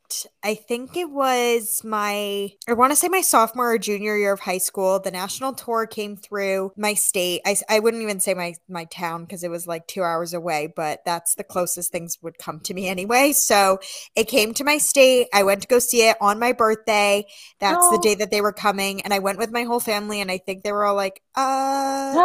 I 0.43 0.55
think 0.55 0.97
it 0.97 1.11
was 1.11 1.83
my 1.83 2.51
I 2.67 2.73
want 2.73 2.91
to 2.91 2.95
say 2.95 3.07
my 3.09 3.21
sophomore 3.21 3.73
or 3.73 3.77
junior 3.77 4.17
year 4.17 4.33
of 4.33 4.39
high 4.39 4.57
school. 4.57 4.99
The 4.99 5.11
national 5.11 5.53
tour 5.53 5.85
came 5.85 6.17
through 6.17 6.71
my 6.75 6.95
state. 6.95 7.41
I, 7.45 7.55
I 7.69 7.79
wouldn't 7.79 8.01
even 8.01 8.19
say 8.19 8.33
my 8.33 8.55
my 8.67 8.85
town 8.85 9.25
because 9.25 9.43
it 9.43 9.51
was 9.51 9.67
like 9.67 9.85
2 9.85 10.01
hours 10.01 10.33
away, 10.33 10.73
but 10.75 11.01
that's 11.05 11.35
the 11.35 11.43
closest 11.43 11.91
things 11.91 12.17
would 12.23 12.39
come 12.39 12.59
to 12.61 12.73
me 12.73 12.87
anyway. 12.87 13.33
So, 13.33 13.79
it 14.15 14.27
came 14.27 14.55
to 14.55 14.63
my 14.63 14.79
state. 14.79 15.27
I 15.33 15.43
went 15.43 15.61
to 15.61 15.67
go 15.67 15.77
see 15.77 16.09
it 16.09 16.17
on 16.19 16.39
my 16.39 16.53
birthday. 16.53 17.25
That's 17.59 17.87
the 17.89 17.97
Oh. 17.97 17.99
day 17.99 18.15
that 18.15 18.31
they 18.31 18.41
were 18.41 18.53
coming 18.53 19.01
and 19.01 19.13
I 19.13 19.19
went 19.19 19.37
with 19.37 19.51
my 19.51 19.63
whole 19.63 19.79
family 19.79 20.21
and 20.21 20.31
I 20.31 20.39
think 20.39 20.63
they 20.63 20.71
were 20.71 20.85
all 20.85 20.95
like, 20.95 21.21
"Uh, 21.35 22.23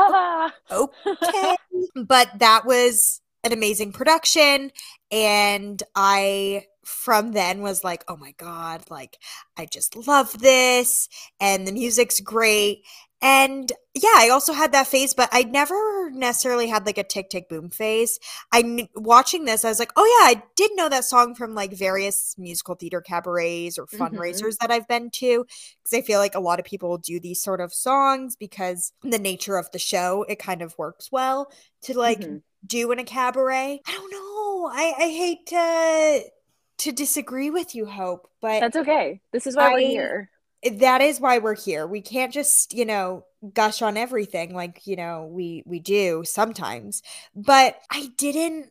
okay. 0.70 1.56
but 1.94 2.28
that 2.38 2.64
was 2.64 3.20
an 3.44 3.52
amazing 3.52 3.92
production. 3.92 4.70
And 5.10 5.82
I, 5.94 6.66
from 6.84 7.32
then, 7.32 7.62
was 7.62 7.84
like, 7.84 8.04
oh 8.08 8.16
my 8.16 8.32
God, 8.38 8.84
like, 8.90 9.18
I 9.56 9.66
just 9.66 9.96
love 10.06 10.38
this. 10.40 11.08
And 11.40 11.66
the 11.66 11.72
music's 11.72 12.20
great. 12.20 12.84
And 13.24 13.72
yeah, 13.94 14.12
I 14.16 14.28
also 14.28 14.52
had 14.52 14.72
that 14.72 14.86
phase, 14.86 15.14
but 15.14 15.30
I 15.32 15.44
never 15.44 16.10
necessarily 16.10 16.68
had 16.68 16.84
like 16.84 16.98
a 16.98 17.02
tick 17.04 17.30
tick 17.30 17.48
boom 17.48 17.70
phase. 17.70 18.18
I 18.52 18.88
watching 18.94 19.46
this, 19.46 19.64
I 19.64 19.70
was 19.70 19.78
like, 19.78 19.92
oh 19.96 20.04
yeah, 20.04 20.28
I 20.38 20.42
did 20.56 20.72
know 20.74 20.90
that 20.90 21.06
song 21.06 21.34
from 21.34 21.54
like 21.54 21.72
various 21.72 22.34
musical 22.36 22.74
theater 22.74 23.00
cabarets 23.00 23.78
or 23.78 23.86
Mhm. 23.86 23.98
fundraisers 23.98 24.58
that 24.58 24.70
I've 24.70 24.86
been 24.88 25.10
to 25.12 25.46
because 25.82 25.96
I 25.96 26.02
feel 26.02 26.18
like 26.20 26.34
a 26.34 26.40
lot 26.40 26.60
of 26.60 26.66
people 26.66 26.98
do 26.98 27.18
these 27.18 27.42
sort 27.42 27.60
of 27.62 27.72
songs 27.72 28.36
because 28.36 28.92
the 29.02 29.18
nature 29.18 29.56
of 29.56 29.70
the 29.72 29.78
show, 29.78 30.24
it 30.28 30.38
kind 30.38 30.60
of 30.60 30.76
works 30.76 31.10
well 31.10 31.50
to 31.82 31.98
like 31.98 32.20
Mhm. 32.20 32.42
do 32.66 32.92
in 32.92 32.98
a 32.98 33.04
cabaret. 33.04 33.80
I 33.86 33.92
don't 33.92 34.10
know. 34.10 34.70
I 34.72 34.94
I 34.98 35.08
hate 35.08 35.46
to 35.46 36.30
to 36.78 36.92
disagree 36.92 37.50
with 37.50 37.74
you, 37.74 37.86
Hope, 37.86 38.28
but 38.40 38.60
That's 38.60 38.76
okay. 38.76 39.20
This 39.32 39.46
is 39.46 39.56
why 39.56 39.70
I- 39.70 39.74
we're 39.74 39.88
here. 39.88 40.30
That 40.72 41.00
is 41.00 41.20
why 41.20 41.38
we're 41.38 41.54
here. 41.54 41.86
We 41.86 42.00
can't 42.00 42.32
just, 42.32 42.72
you 42.72 42.84
know, 42.84 43.24
gush 43.52 43.82
on 43.82 43.96
everything 43.96 44.54
like, 44.54 44.86
you 44.86 44.96
know, 44.96 45.28
we 45.30 45.62
we 45.66 45.78
do 45.80 46.22
sometimes. 46.24 47.02
But 47.34 47.78
I 47.90 48.08
didn't 48.16 48.70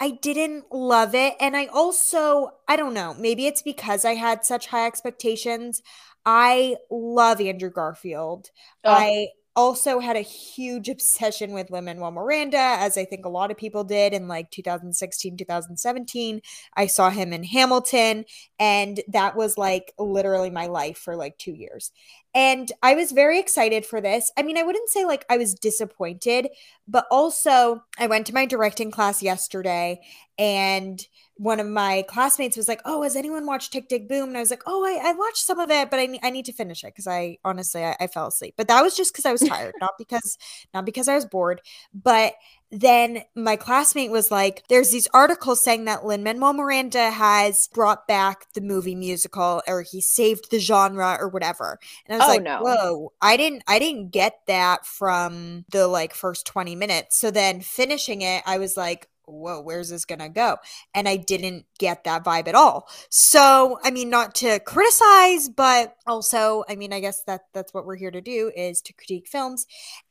I 0.00 0.10
didn't 0.10 0.72
love 0.72 1.14
it. 1.14 1.34
And 1.40 1.56
I 1.56 1.66
also, 1.66 2.50
I 2.66 2.74
don't 2.76 2.94
know, 2.94 3.14
maybe 3.14 3.46
it's 3.46 3.62
because 3.62 4.04
I 4.04 4.14
had 4.14 4.44
such 4.44 4.66
high 4.66 4.86
expectations. 4.86 5.80
I 6.26 6.76
love 6.90 7.40
Andrew 7.40 7.70
Garfield. 7.70 8.50
Oh. 8.84 8.92
I 8.92 9.28
also 9.54 9.98
had 9.98 10.16
a 10.16 10.20
huge 10.20 10.88
obsession 10.88 11.52
with 11.52 11.70
Lin 11.70 11.84
Manuel 11.84 12.10
Miranda, 12.10 12.56
as 12.58 12.96
I 12.96 13.04
think 13.04 13.24
a 13.24 13.30
lot 13.30 13.50
of 13.50 13.56
people 13.56 13.84
did 13.84 14.12
in 14.12 14.28
like 14.28 14.50
2016, 14.50 15.36
2017. 15.36 16.40
I 16.76 16.86
saw 16.86 17.10
him 17.10 17.32
in 17.32 17.44
Hamilton, 17.44 18.24
and 18.58 19.00
that 19.08 19.36
was 19.36 19.58
like 19.58 19.92
literally 19.98 20.50
my 20.50 20.66
life 20.66 20.98
for 20.98 21.16
like 21.16 21.38
two 21.38 21.54
years. 21.54 21.92
And 22.34 22.72
I 22.82 22.94
was 22.94 23.12
very 23.12 23.38
excited 23.38 23.84
for 23.84 24.00
this. 24.00 24.32
I 24.38 24.42
mean, 24.42 24.56
I 24.56 24.62
wouldn't 24.62 24.88
say 24.88 25.04
like 25.04 25.26
I 25.28 25.36
was 25.36 25.54
disappointed, 25.54 26.48
but 26.88 27.06
also 27.10 27.82
I 27.98 28.06
went 28.06 28.26
to 28.28 28.34
my 28.34 28.46
directing 28.46 28.90
class 28.90 29.22
yesterday 29.22 30.00
and 30.38 31.06
one 31.42 31.60
of 31.60 31.66
my 31.66 32.04
classmates 32.08 32.56
was 32.56 32.68
like, 32.68 32.80
"Oh, 32.84 33.02
has 33.02 33.16
anyone 33.16 33.46
watched 33.46 33.72
Tick 33.72 33.88
Tick 33.88 34.08
Boom?" 34.08 34.28
And 34.28 34.36
I 34.36 34.40
was 34.40 34.50
like, 34.50 34.62
"Oh, 34.66 34.84
I, 34.84 35.10
I 35.10 35.12
watched 35.12 35.44
some 35.44 35.58
of 35.58 35.70
it, 35.70 35.90
but 35.90 35.98
I, 36.00 36.06
ne- 36.06 36.20
I 36.22 36.30
need 36.30 36.44
to 36.46 36.52
finish 36.52 36.84
it 36.84 36.88
because 36.88 37.06
I 37.06 37.38
honestly 37.44 37.84
I, 37.84 37.96
I 38.00 38.06
fell 38.06 38.28
asleep. 38.28 38.54
But 38.56 38.68
that 38.68 38.82
was 38.82 38.96
just 38.96 39.12
because 39.12 39.26
I 39.26 39.32
was 39.32 39.42
tired, 39.42 39.74
not 39.80 39.92
because 39.98 40.38
not 40.74 40.84
because 40.84 41.08
I 41.08 41.14
was 41.14 41.26
bored. 41.26 41.60
But 41.94 42.34
then 42.70 43.22
my 43.34 43.56
classmate 43.56 44.10
was 44.10 44.30
like, 44.30 44.62
"There's 44.68 44.90
these 44.90 45.08
articles 45.12 45.62
saying 45.62 45.84
that 45.86 46.06
Lin 46.06 46.22
Manuel 46.22 46.54
Miranda 46.54 47.10
has 47.10 47.68
brought 47.74 48.06
back 48.08 48.46
the 48.54 48.60
movie 48.62 48.94
musical, 48.94 49.62
or 49.66 49.82
he 49.82 50.00
saved 50.00 50.50
the 50.50 50.58
genre, 50.58 51.16
or 51.20 51.28
whatever." 51.28 51.78
And 52.06 52.14
I 52.14 52.18
was 52.18 52.28
Oh, 52.28 52.28
like, 52.28 52.42
no. 52.42 52.62
"Whoa, 52.62 53.12
I 53.20 53.36
didn't 53.36 53.64
I 53.66 53.78
didn't 53.78 54.10
get 54.10 54.40
that 54.46 54.86
from 54.86 55.64
the 55.70 55.86
like 55.86 56.14
first 56.14 56.46
twenty 56.46 56.74
minutes." 56.76 57.18
So 57.18 57.30
then 57.30 57.60
finishing 57.60 58.22
it, 58.22 58.42
I 58.46 58.58
was 58.58 58.76
like. 58.76 59.08
Whoa, 59.26 59.60
where's 59.60 59.88
this 59.88 60.04
gonna 60.04 60.28
go? 60.28 60.56
and 60.94 61.08
I 61.08 61.16
didn't 61.16 61.66
get 61.78 62.04
that 62.04 62.24
vibe 62.24 62.48
at 62.48 62.54
all. 62.54 62.88
So, 63.10 63.78
I 63.82 63.90
mean, 63.90 64.10
not 64.10 64.34
to 64.36 64.60
criticize, 64.60 65.48
but 65.48 65.96
also, 66.06 66.64
I 66.68 66.76
mean, 66.76 66.92
I 66.92 67.00
guess 67.00 67.22
that 67.24 67.42
that's 67.54 67.72
what 67.74 67.86
we're 67.86 67.96
here 67.96 68.10
to 68.10 68.20
do 68.20 68.52
is 68.56 68.80
to 68.82 68.92
critique 68.92 69.28
films. 69.28 69.66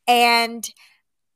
And 0.08 0.68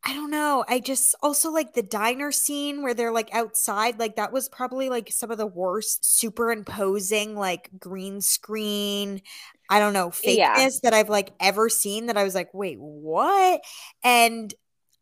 I 0.08 0.14
don't 0.14 0.30
know. 0.30 0.64
I 0.68 0.80
just 0.82 1.16
also 1.24 1.50
like 1.52 1.74
the 1.74 1.82
diner 1.82 2.32
scene 2.32 2.84
where 2.84 2.94
they're 2.94 3.12
like 3.12 3.30
outside. 3.34 4.00
Like 4.00 4.18
that 4.18 4.32
was 4.32 4.48
probably 4.50 4.88
like 4.90 5.12
some 5.12 5.32
of 5.32 5.40
the 5.40 5.48
worst 5.48 6.06
superimposing 6.06 7.36
like 7.36 7.70
green 7.80 8.22
screen. 8.22 9.22
I 9.70 9.80
don't 9.80 9.94
know 9.94 10.10
fakeness 10.12 10.38
Yeah. 10.38 10.68
that 10.84 10.94
I've 10.94 11.10
like 11.10 11.34
ever 11.40 11.70
seen. 11.70 12.06
That 12.06 12.18
I 12.18 12.24
was 12.24 12.36
like, 12.36 12.54
wait, 12.54 12.78
what? 12.80 13.62
And 14.04 14.54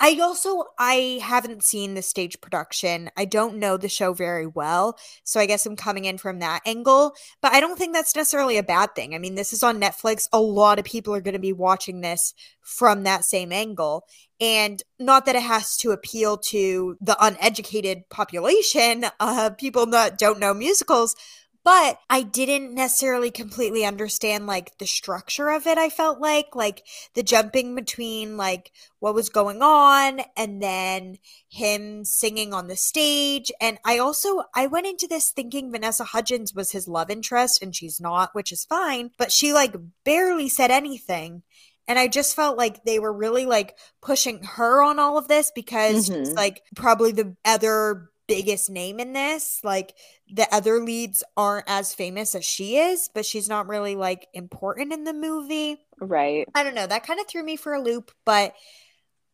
I 0.05 0.19
also 0.21 0.65
I 0.77 1.21
haven't 1.23 1.63
seen 1.63 1.93
the 1.93 2.01
stage 2.01 2.41
production. 2.41 3.09
I 3.15 3.23
don't 3.23 3.55
know 3.55 3.77
the 3.77 3.87
show 3.87 4.11
very 4.11 4.45
well, 4.45 4.97
so 5.23 5.39
I 5.39 5.45
guess 5.45 5.65
I'm 5.65 5.77
coming 5.77 6.03
in 6.03 6.17
from 6.17 6.39
that 6.39 6.59
angle, 6.65 7.13
but 7.41 7.53
I 7.53 7.61
don't 7.61 7.77
think 7.77 7.93
that's 7.93 8.13
necessarily 8.13 8.57
a 8.57 8.63
bad 8.63 8.95
thing. 8.95 9.15
I 9.15 9.17
mean, 9.17 9.35
this 9.35 9.53
is 9.53 9.63
on 9.63 9.79
Netflix. 9.79 10.27
A 10.33 10.41
lot 10.41 10.77
of 10.77 10.83
people 10.83 11.15
are 11.15 11.21
going 11.21 11.35
to 11.35 11.39
be 11.39 11.53
watching 11.53 12.01
this 12.01 12.33
from 12.59 13.03
that 13.03 13.23
same 13.23 13.53
angle, 13.53 14.05
and 14.41 14.83
not 14.99 15.25
that 15.25 15.37
it 15.37 15.43
has 15.43 15.77
to 15.77 15.91
appeal 15.91 16.37
to 16.49 16.97
the 16.99 17.15
uneducated 17.21 18.09
population, 18.09 19.05
uh 19.21 19.51
people 19.57 19.85
that 19.85 20.17
don't 20.17 20.39
know 20.39 20.53
musicals, 20.53 21.15
but 21.63 21.99
I 22.09 22.23
didn't 22.23 22.73
necessarily 22.75 23.31
completely 23.31 23.85
understand 23.85 24.47
like 24.47 24.77
the 24.79 24.85
structure 24.87 25.49
of 25.49 25.65
it. 25.67 25.77
I 25.77 25.89
felt 25.89 26.19
like 26.19 26.55
like 26.55 26.85
the 27.15 27.23
jumping 27.23 27.73
between 27.75 28.35
like 28.37 28.71
what 28.99 29.15
was 29.15 29.29
going 29.29 29.61
on 29.61 30.21
and 30.35 30.61
then 30.61 31.17
him 31.49 32.03
singing 32.05 32.53
on 32.53 32.67
the 32.67 32.75
stage 32.75 33.51
and 33.61 33.77
I 33.85 33.97
also 33.99 34.43
I 34.55 34.67
went 34.67 34.87
into 34.87 35.07
this 35.07 35.31
thinking 35.31 35.71
Vanessa 35.71 36.03
Hudgens 36.03 36.53
was 36.53 36.71
his 36.71 36.87
love 36.87 37.09
interest 37.09 37.61
and 37.61 37.75
she's 37.75 37.99
not, 38.01 38.33
which 38.33 38.51
is 38.51 38.65
fine, 38.65 39.11
but 39.17 39.31
she 39.31 39.53
like 39.53 39.75
barely 40.03 40.49
said 40.49 40.71
anything. 40.71 41.43
And 41.87 41.99
I 41.99 42.07
just 42.07 42.35
felt 42.35 42.57
like 42.57 42.83
they 42.85 42.99
were 42.99 43.11
really 43.13 43.45
like 43.45 43.77
pushing 44.01 44.41
her 44.43 44.81
on 44.81 44.99
all 44.99 45.17
of 45.17 45.27
this 45.27 45.51
because 45.53 46.05
she's 46.07 46.33
Mhm. 46.33 46.35
like 46.35 46.61
probably 46.75 47.11
the 47.11 47.35
other 47.45 48.09
biggest 48.35 48.69
name 48.69 48.99
in 48.99 49.13
this. 49.13 49.59
Like 49.63 49.95
the 50.31 50.47
other 50.53 50.79
leads 50.79 51.23
aren't 51.37 51.69
as 51.69 51.93
famous 51.93 52.35
as 52.35 52.45
she 52.45 52.77
is, 52.77 53.09
but 53.13 53.25
she's 53.25 53.47
not 53.49 53.67
really 53.67 53.95
like 53.95 54.27
important 54.33 54.93
in 54.93 55.03
the 55.03 55.13
movie. 55.13 55.77
Right. 55.99 56.47
I 56.55 56.63
don't 56.63 56.75
know. 56.75 56.87
That 56.87 57.05
kind 57.05 57.19
of 57.19 57.27
threw 57.27 57.43
me 57.43 57.55
for 57.55 57.73
a 57.73 57.81
loop, 57.81 58.11
but 58.25 58.53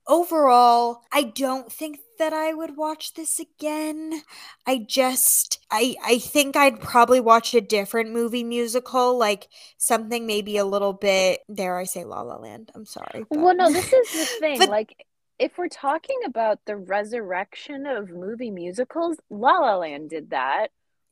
overall, 0.08 1.02
I 1.12 1.24
don't 1.24 1.72
think 1.72 2.00
that 2.18 2.34
I 2.34 2.54
would 2.54 2.76
watch 2.76 3.14
this 3.14 3.40
again. 3.40 4.22
I 4.68 4.80
just 4.88 5.60
I 5.72 5.96
I 6.04 6.18
think 6.20 6.56
I'd 6.56 6.82
probably 6.82 7.20
watch 7.20 7.54
a 7.54 7.62
different 7.62 8.12
movie 8.12 8.44
musical, 8.44 9.18
like 9.18 9.48
something 9.78 10.28
maybe 10.28 10.58
a 10.58 10.66
little 10.66 10.94
bit 10.94 11.40
dare 11.54 11.78
I 11.78 11.86
say 11.86 12.04
La 12.04 12.22
La 12.22 12.36
Land. 12.38 12.72
I'm 12.76 12.86
sorry. 12.86 13.26
but- 13.30 13.40
Well, 13.40 13.56
no, 13.56 13.72
this 13.72 13.92
is 13.94 14.12
the 14.12 14.26
thing. 14.40 14.60
But- 14.60 14.70
like, 14.70 15.06
if 15.40 15.58
we're 15.58 15.70
talking 15.70 16.20
about 16.26 16.60
the 16.66 16.76
resurrection 16.76 17.86
of 17.86 18.10
movie 18.10 18.52
musicals, 18.52 19.18
La 19.30 19.60
La 19.60 19.78
Land 19.78 20.10
did 20.10 20.32
that 20.32 20.68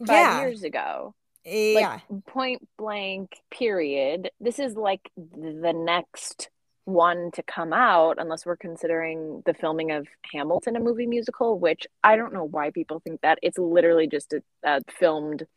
five 0.06 0.10
yeah. 0.10 0.40
years 0.42 0.64
ago. 0.64 1.16
Yeah. 1.46 2.00
Like, 2.10 2.26
point 2.26 2.68
blank, 2.78 3.38
period. 3.50 4.30
This 4.40 4.60
is 4.60 4.76
like 4.76 5.10
the 5.16 5.74
next 5.74 6.50
one 6.84 7.32
to 7.32 7.44
come 7.44 7.72
out, 7.72 8.18
unless 8.20 8.46
we're 8.46 8.58
considering 8.58 9.44
the 9.46 9.54
filming 9.54 9.92
of 9.92 10.08
Hamilton 10.34 10.76
a 10.76 10.80
movie 10.80 11.08
musical, 11.08 11.58
which 11.58 11.88
I 12.04 12.18
don't 12.18 12.34
know 12.34 12.44
why 12.44 12.72
people 12.72 13.00
think 13.00 13.22
that. 13.22 13.40
It's 13.42 13.58
literally 13.58 14.08
just 14.08 14.34
a, 14.34 14.42
a 14.64 14.82
filmed 15.00 15.48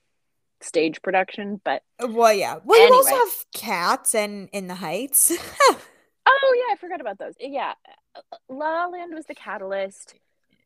stage 0.61 1.03
production, 1.03 1.61
but 1.65 1.83
Well, 2.01 2.33
yeah. 2.33 2.59
Well, 2.65 2.87
you 2.87 2.95
also 2.95 3.17
have 3.17 3.47
Cats 3.53 4.15
and 4.15 4.49
In 4.53 4.69
the 4.69 4.77
Heights. 4.77 5.33
Oh 6.43 6.55
yeah, 6.57 6.73
I 6.73 6.77
forgot 6.77 7.01
about 7.01 7.19
those. 7.19 7.35
Yeah, 7.39 7.73
La 8.49 8.85
La 8.85 8.87
Land 8.87 9.15
was 9.15 9.27
the 9.27 9.35
catalyst. 9.35 10.15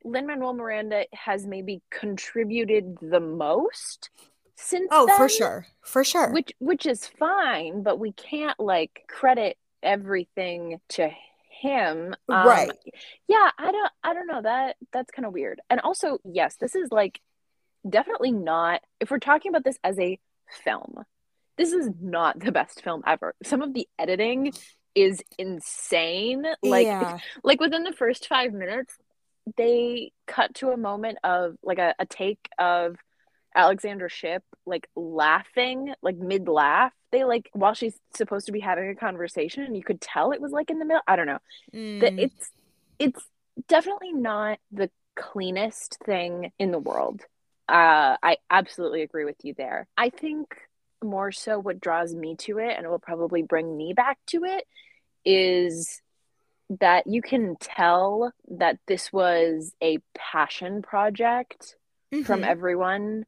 Lin 0.04 0.26
Manuel 0.26 0.52
Miranda 0.54 1.04
has 1.12 1.47
maybe 1.47 1.80
contributed 1.90 2.97
the 3.00 3.21
most 3.21 4.11
since. 4.54 4.88
oh, 4.90 5.09
for 5.16 5.28
sure. 5.28 5.66
For 5.83 6.04
sure. 6.04 6.30
Which 6.33 6.52
which 6.59 6.87
is 6.87 7.06
fine, 7.06 7.83
but 7.83 7.99
we 7.99 8.12
can't 8.12 8.59
like 8.61 9.04
credit 9.09 9.56
everything 9.83 10.80
to 10.90 11.11
him. 11.49 12.14
Um, 12.28 12.47
Right. 12.47 12.71
Yeah, 13.28 13.50
I 13.59 13.73
don't. 13.73 13.92
I 14.02 14.14
don't 14.14 14.26
know 14.26 14.42
that. 14.42 14.76
That's 14.92 15.11
kind 15.11 15.26
of 15.26 15.33
weird. 15.33 15.61
And 15.71 15.80
also, 15.80 16.18
yes, 16.25 16.56
this 16.56 16.75
is 16.75 16.90
like 16.90 17.21
definitely 17.88 18.33
not. 18.33 18.83
If 19.00 19.11
we're 19.11 19.18
talking 19.18 19.50
about 19.50 19.64
this 19.64 19.78
as 19.83 19.99
a 19.99 20.18
film, 20.64 21.04
this 21.56 21.73
is 21.73 21.88
not 22.00 22.38
the 22.40 22.52
best 22.52 22.83
film 22.83 23.02
ever. 23.06 23.35
Some 23.42 23.62
of 23.62 23.73
the 23.73 23.88
editing 23.99 24.52
is 24.95 25.23
insane. 25.39 26.45
Like 26.63 26.87
yeah. 26.87 27.19
like 27.43 27.61
within 27.61 27.83
the 27.83 27.93
first 27.93 28.29
five 28.29 28.53
minutes, 28.53 28.97
they 29.57 30.13
cut 30.27 30.55
to 30.57 30.71
a 30.71 30.77
moment 30.77 31.19
of 31.25 31.57
like 31.63 31.79
a, 31.79 31.95
a 31.99 32.07
take 32.07 32.49
of 32.59 32.97
Alexandra 33.55 34.09
Shipp 34.09 34.43
like 34.67 34.89
laughing, 34.97 35.95
like 36.03 36.17
mid 36.17 36.49
laugh. 36.49 36.93
They 37.13 37.25
like 37.25 37.51
while 37.53 37.75
she's 37.75 37.99
supposed 38.15 38.47
to 38.47 38.53
be 38.53 38.61
having 38.61 38.89
a 38.89 38.95
conversation, 38.95 39.65
and 39.65 39.77
you 39.77 39.85
could 39.85 40.01
tell 40.01 40.33
it 40.33 40.41
was 40.41 40.53
like 40.53 40.71
in 40.71 40.79
the 40.79 40.85
middle. 40.85 41.03
I 41.07 41.17
don't 41.17 41.27
know. 41.27 41.39
Mm. 41.75 42.19
it's 42.19 42.51
it's 42.99 43.25
definitely 43.69 44.13
not 44.13 44.59
the 44.73 44.91
cleanest 45.17 45.99
thing 46.05 46.53
in 46.59 46.71
the 46.71 46.79
world. 46.79 47.23
Uh, 47.69 48.17
I 48.23 48.37
absolutely 48.51 49.03
agree 49.03 49.25
with 49.25 49.37
you 49.43 49.55
there. 49.57 49.87
I 49.97 50.11
think 50.11 50.55
more 51.04 51.30
so 51.30 51.58
what 51.58 51.80
draws 51.80 52.14
me 52.14 52.34
to 52.37 52.58
it 52.58 52.75
and 52.76 52.88
will 52.88 52.99
probably 52.99 53.42
bring 53.42 53.76
me 53.76 53.92
back 53.92 54.18
to 54.26 54.44
it 54.44 54.66
is 55.25 56.00
that 56.80 57.06
you 57.06 57.20
can 57.23 57.56
tell 57.61 58.32
that 58.49 58.78
this 58.88 59.12
was 59.12 59.75
a 59.82 59.99
passion 60.16 60.82
project 60.82 61.76
from 62.25 62.40
Mhm. 62.42 62.46
everyone 62.46 63.26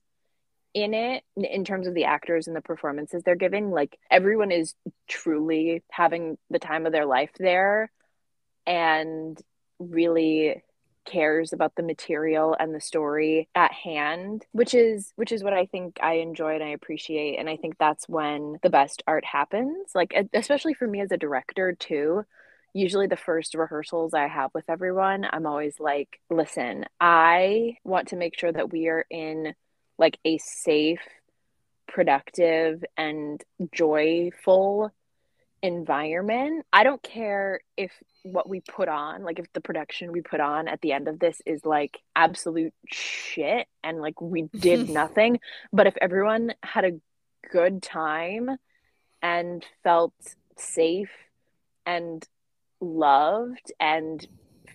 in 0.75 0.95
it 0.95 1.25
in 1.37 1.65
terms 1.65 1.87
of 1.87 1.95
the 1.95 2.05
actors 2.05 2.47
and 2.47 2.57
the 2.57 2.61
performances 2.61 3.23
they're 3.23 3.35
giving 3.35 3.71
like 3.71 3.99
everyone 4.11 4.51
is 4.51 4.75
truly 5.07 5.83
having 5.91 6.37
the 6.51 6.59
time 6.59 6.85
of 6.87 6.93
their 6.93 7.07
life 7.07 7.31
there 7.39 7.91
and 8.67 9.41
really 9.79 10.63
cares 11.07 11.53
about 11.53 11.75
the 11.77 11.83
material 11.83 12.57
and 12.59 12.75
the 12.75 12.81
story 12.81 13.49
at 13.55 13.73
hand 13.73 14.45
which 14.53 14.75
is 14.75 15.13
which 15.17 15.33
is 15.33 15.43
what 15.43 15.53
i 15.53 15.67
think 15.67 15.99
i 16.03 16.15
enjoy 16.15 16.55
and 16.55 16.65
i 16.65 16.69
appreciate 16.69 17.39
and 17.39 17.49
i 17.49 17.57
think 17.57 17.77
that's 17.79 18.09
when 18.09 18.59
the 18.63 18.71
best 18.71 19.03
art 19.07 19.25
happens 19.25 19.93
like 19.95 20.13
especially 20.35 20.75
for 20.75 20.87
me 20.87 21.01
as 21.01 21.13
a 21.13 21.17
director 21.17 21.73
too. 21.73 22.25
Usually 22.73 23.07
the 23.07 23.17
first 23.17 23.55
rehearsals 23.55 24.13
I 24.13 24.29
have 24.29 24.51
with 24.55 24.69
everyone, 24.69 25.27
I'm 25.31 25.47
always 25.47 25.81
like, 25.81 26.21
listen, 26.29 26.85
I 27.01 27.77
want 27.85 28.09
to 28.09 28.17
make 28.17 28.39
sure 28.39 28.53
that 28.53 28.71
we 28.71 28.89
are 28.89 29.07
in 29.11 29.55
like 29.99 30.19
a 30.27 30.37
safe, 30.39 31.01
productive, 31.89 32.85
and 32.99 33.43
joyful 33.73 34.93
environment. 35.67 36.65
I 36.73 36.85
don't 36.85 37.03
care 37.03 37.61
if 37.77 37.93
what 38.23 38.49
we 38.49 38.61
put 38.61 38.89
on, 38.89 39.25
like 39.25 39.39
if 39.39 39.53
the 39.53 39.61
production 39.61 40.13
we 40.13 40.21
put 40.21 40.41
on 40.41 40.69
at 40.69 40.81
the 40.81 40.93
end 40.93 41.09
of 41.09 41.19
this 41.19 41.43
is 41.45 41.65
like 41.65 41.99
absolute 42.15 42.73
shit 42.87 43.67
and 43.83 44.01
like 44.01 44.21
we 44.21 44.43
did 44.43 44.89
nothing, 45.01 45.41
but 45.73 45.87
if 45.87 45.97
everyone 46.01 46.55
had 46.63 46.85
a 46.85 47.01
good 47.51 47.83
time 47.83 48.51
and 49.23 49.65
felt 49.83 50.15
safe 50.57 51.11
and 51.85 52.27
loved 52.81 53.73
and 53.81 54.27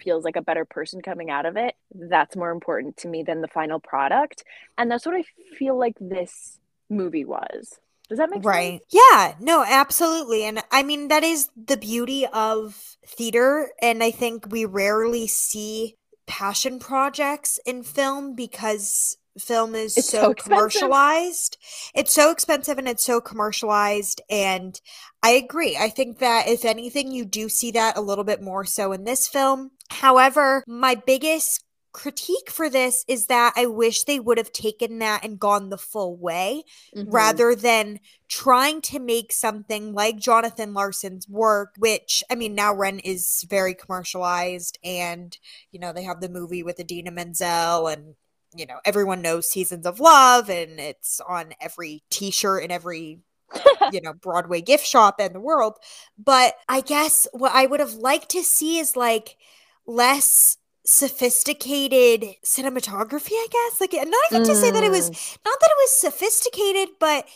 feels 0.04 0.26
like 0.26 0.36
a 0.36 0.42
better 0.42 0.66
person 0.66 1.02
coming 1.02 1.30
out 1.30 1.46
of 1.46 1.56
it, 1.56 1.76
that's 1.94 2.36
more 2.36 2.52
important 2.52 2.98
to 2.98 3.08
me 3.08 3.24
than 3.24 3.40
the 3.40 3.48
final 3.48 3.80
product. 3.80 4.44
And 4.78 4.92
that's 4.92 5.06
what 5.06 5.16
I 5.16 5.24
feel 5.58 5.78
like 5.78 5.96
this 6.02 6.60
movie 6.90 7.26
was. 7.26 7.80
Does 8.12 8.18
that 8.18 8.30
make 8.30 8.44
right. 8.44 8.82
sense? 8.82 9.04
Yeah, 9.10 9.36
no, 9.40 9.64
absolutely. 9.66 10.44
And 10.44 10.62
I 10.70 10.84
mean, 10.84 11.08
that 11.08 11.24
is 11.24 11.48
the 11.56 11.78
beauty 11.78 12.26
of 12.26 12.98
theater. 13.08 13.70
And 13.82 14.04
I 14.04 14.12
think 14.12 14.48
we 14.52 14.66
rarely 14.66 15.28
see 15.28 15.96
passion 16.28 16.78
projects 16.78 17.58
in 17.66 17.84
film 17.84 18.36
because 18.36 19.18
film 19.40 19.76
is 19.76 19.96
so, 19.96 20.02
so 20.02 20.34
commercialized. 20.34 21.58
It's 21.96 22.14
so 22.14 22.32
expensive 22.32 22.78
and 22.78 22.90
it's 22.90 23.06
so 23.06 23.22
commercialized. 23.22 24.20
And 24.30 24.78
I 25.24 25.30
agree. 25.30 25.78
I 25.80 25.88
think 25.88 26.20
that 26.20 26.50
if 26.50 26.66
anything, 26.66 27.14
you 27.14 27.24
do 27.24 27.48
see 27.48 27.72
that 27.72 27.96
a 27.96 28.02
little 28.02 28.26
bit 28.26 28.42
more 28.42 28.66
so 28.66 28.92
in 28.92 29.06
this 29.06 29.30
film. 29.30 29.72
However, 29.90 30.66
my 30.68 30.96
biggest 30.96 31.64
critique 31.94 32.50
for 32.50 32.70
this 32.70 33.04
is 33.08 33.28
that 33.28 33.54
I 33.56 33.66
wish 33.66 34.04
they 34.04 34.20
would 34.20 34.38
have 34.38 34.52
taken 34.54 35.00
that 35.00 35.24
and 35.26 35.40
gone 35.40 35.70
the 35.70 35.78
full 35.78 36.16
way 36.18 36.64
Mhm. 36.96 37.12
rather 37.12 37.56
than 37.56 38.00
trying 38.30 38.82
to 38.82 39.00
make 39.00 39.32
something 39.34 39.94
like 39.94 40.18
Jonathan 40.18 40.74
Larson's 40.74 41.28
work, 41.28 41.76
which 41.78 42.24
I 42.30 42.36
mean, 42.36 42.56
now 42.56 42.74
Rent 42.74 43.02
is 43.04 43.46
very 43.50 43.74
commercialized, 43.74 44.78
and 44.84 45.38
you 45.72 45.80
know, 45.80 45.94
they 45.94 46.04
have 46.04 46.22
the 46.22 46.30
movie 46.30 46.64
with 46.64 46.80
Idina 46.80 47.12
Menzel, 47.12 47.88
and 47.88 48.16
you 48.56 48.66
know, 48.66 48.80
everyone 48.86 49.22
knows 49.22 49.50
Seasons 49.50 49.86
of 49.86 50.00
Love, 50.00 50.50
and 50.50 50.80
it's 50.80 51.20
on 51.22 51.54
every 51.62 52.04
t 52.10 52.32
shirt 52.32 52.64
and 52.64 52.72
every 52.72 53.20
you 53.92 54.02
know 54.02 54.14
Broadway 54.14 54.62
gift 54.62 54.86
shop 54.86 55.20
in 55.20 55.34
the 55.34 55.40
world. 55.40 55.78
But 56.18 56.56
I 56.70 56.82
guess 56.82 57.28
what 57.34 57.52
I 57.54 57.66
would 57.66 57.80
have 57.80 57.94
liked 57.96 58.30
to 58.30 58.44
see 58.44 58.80
is 58.80 58.96
like 58.96 59.38
less 59.86 60.58
sophisticated 60.84 62.36
cinematography 62.44 63.34
i 63.34 63.48
guess? 63.52 63.82
Like 63.82 63.94
not 63.94 64.32
even 64.32 64.44
to 64.46 64.56
say 64.56 64.72
that 64.72 64.84
it 64.84 64.92
was 64.92 65.10
mm. 65.10 65.38
not 65.46 65.60
that 65.60 65.70
it 65.70 65.78
was 65.78 65.92
sophisticated 65.98 66.90
but 67.00 67.28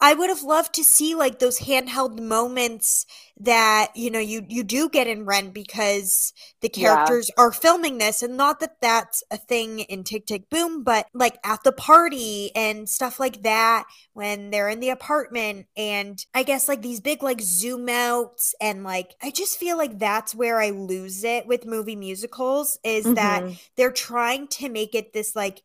i 0.00 0.12
would 0.14 0.28
have 0.28 0.42
loved 0.42 0.74
to 0.74 0.84
see 0.84 1.14
like 1.14 1.38
those 1.38 1.60
handheld 1.60 2.20
moments 2.20 3.06
that 3.38 3.88
you 3.94 4.10
know 4.10 4.18
you 4.18 4.44
you 4.48 4.62
do 4.64 4.88
get 4.88 5.06
in 5.06 5.24
rent 5.26 5.52
because 5.54 6.32
the 6.60 6.68
Yeah. 6.74 7.16
characters 7.16 7.30
are 7.38 7.52
filming 7.52 7.98
this 7.98 8.22
and 8.22 8.36
not 8.36 8.60
that 8.60 8.80
that's 8.80 9.22
a 9.30 9.36
thing 9.36 9.80
in 9.80 10.04
tick 10.04 10.26
tick 10.26 10.48
boom 10.50 10.82
but 10.82 11.06
like 11.14 11.38
at 11.44 11.62
the 11.64 11.72
party 11.72 12.50
and 12.54 12.88
stuff 12.88 13.20
like 13.20 13.42
that 13.42 13.84
when 14.14 14.50
they're 14.50 14.68
in 14.68 14.80
the 14.80 14.90
apartment 14.90 15.66
and 15.76 16.24
i 16.34 16.42
guess 16.42 16.68
like 16.68 16.82
these 16.82 17.00
big 17.00 17.22
like 17.22 17.40
zoom 17.40 17.88
outs 17.88 18.54
and 18.60 18.84
like 18.84 19.14
i 19.22 19.30
just 19.30 19.58
feel 19.58 19.76
like 19.76 19.98
that's 19.98 20.34
where 20.34 20.58
i 20.60 20.70
lose 20.70 21.24
it 21.24 21.46
with 21.46 21.66
movie 21.66 21.96
musicals 21.96 22.78
is 22.84 23.12
that 23.12 23.44
Mhm. 23.44 23.58
they're 23.76 23.92
trying 23.92 24.46
to 24.48 24.68
make 24.68 24.94
it 24.94 25.12
this 25.12 25.34
like 25.36 25.62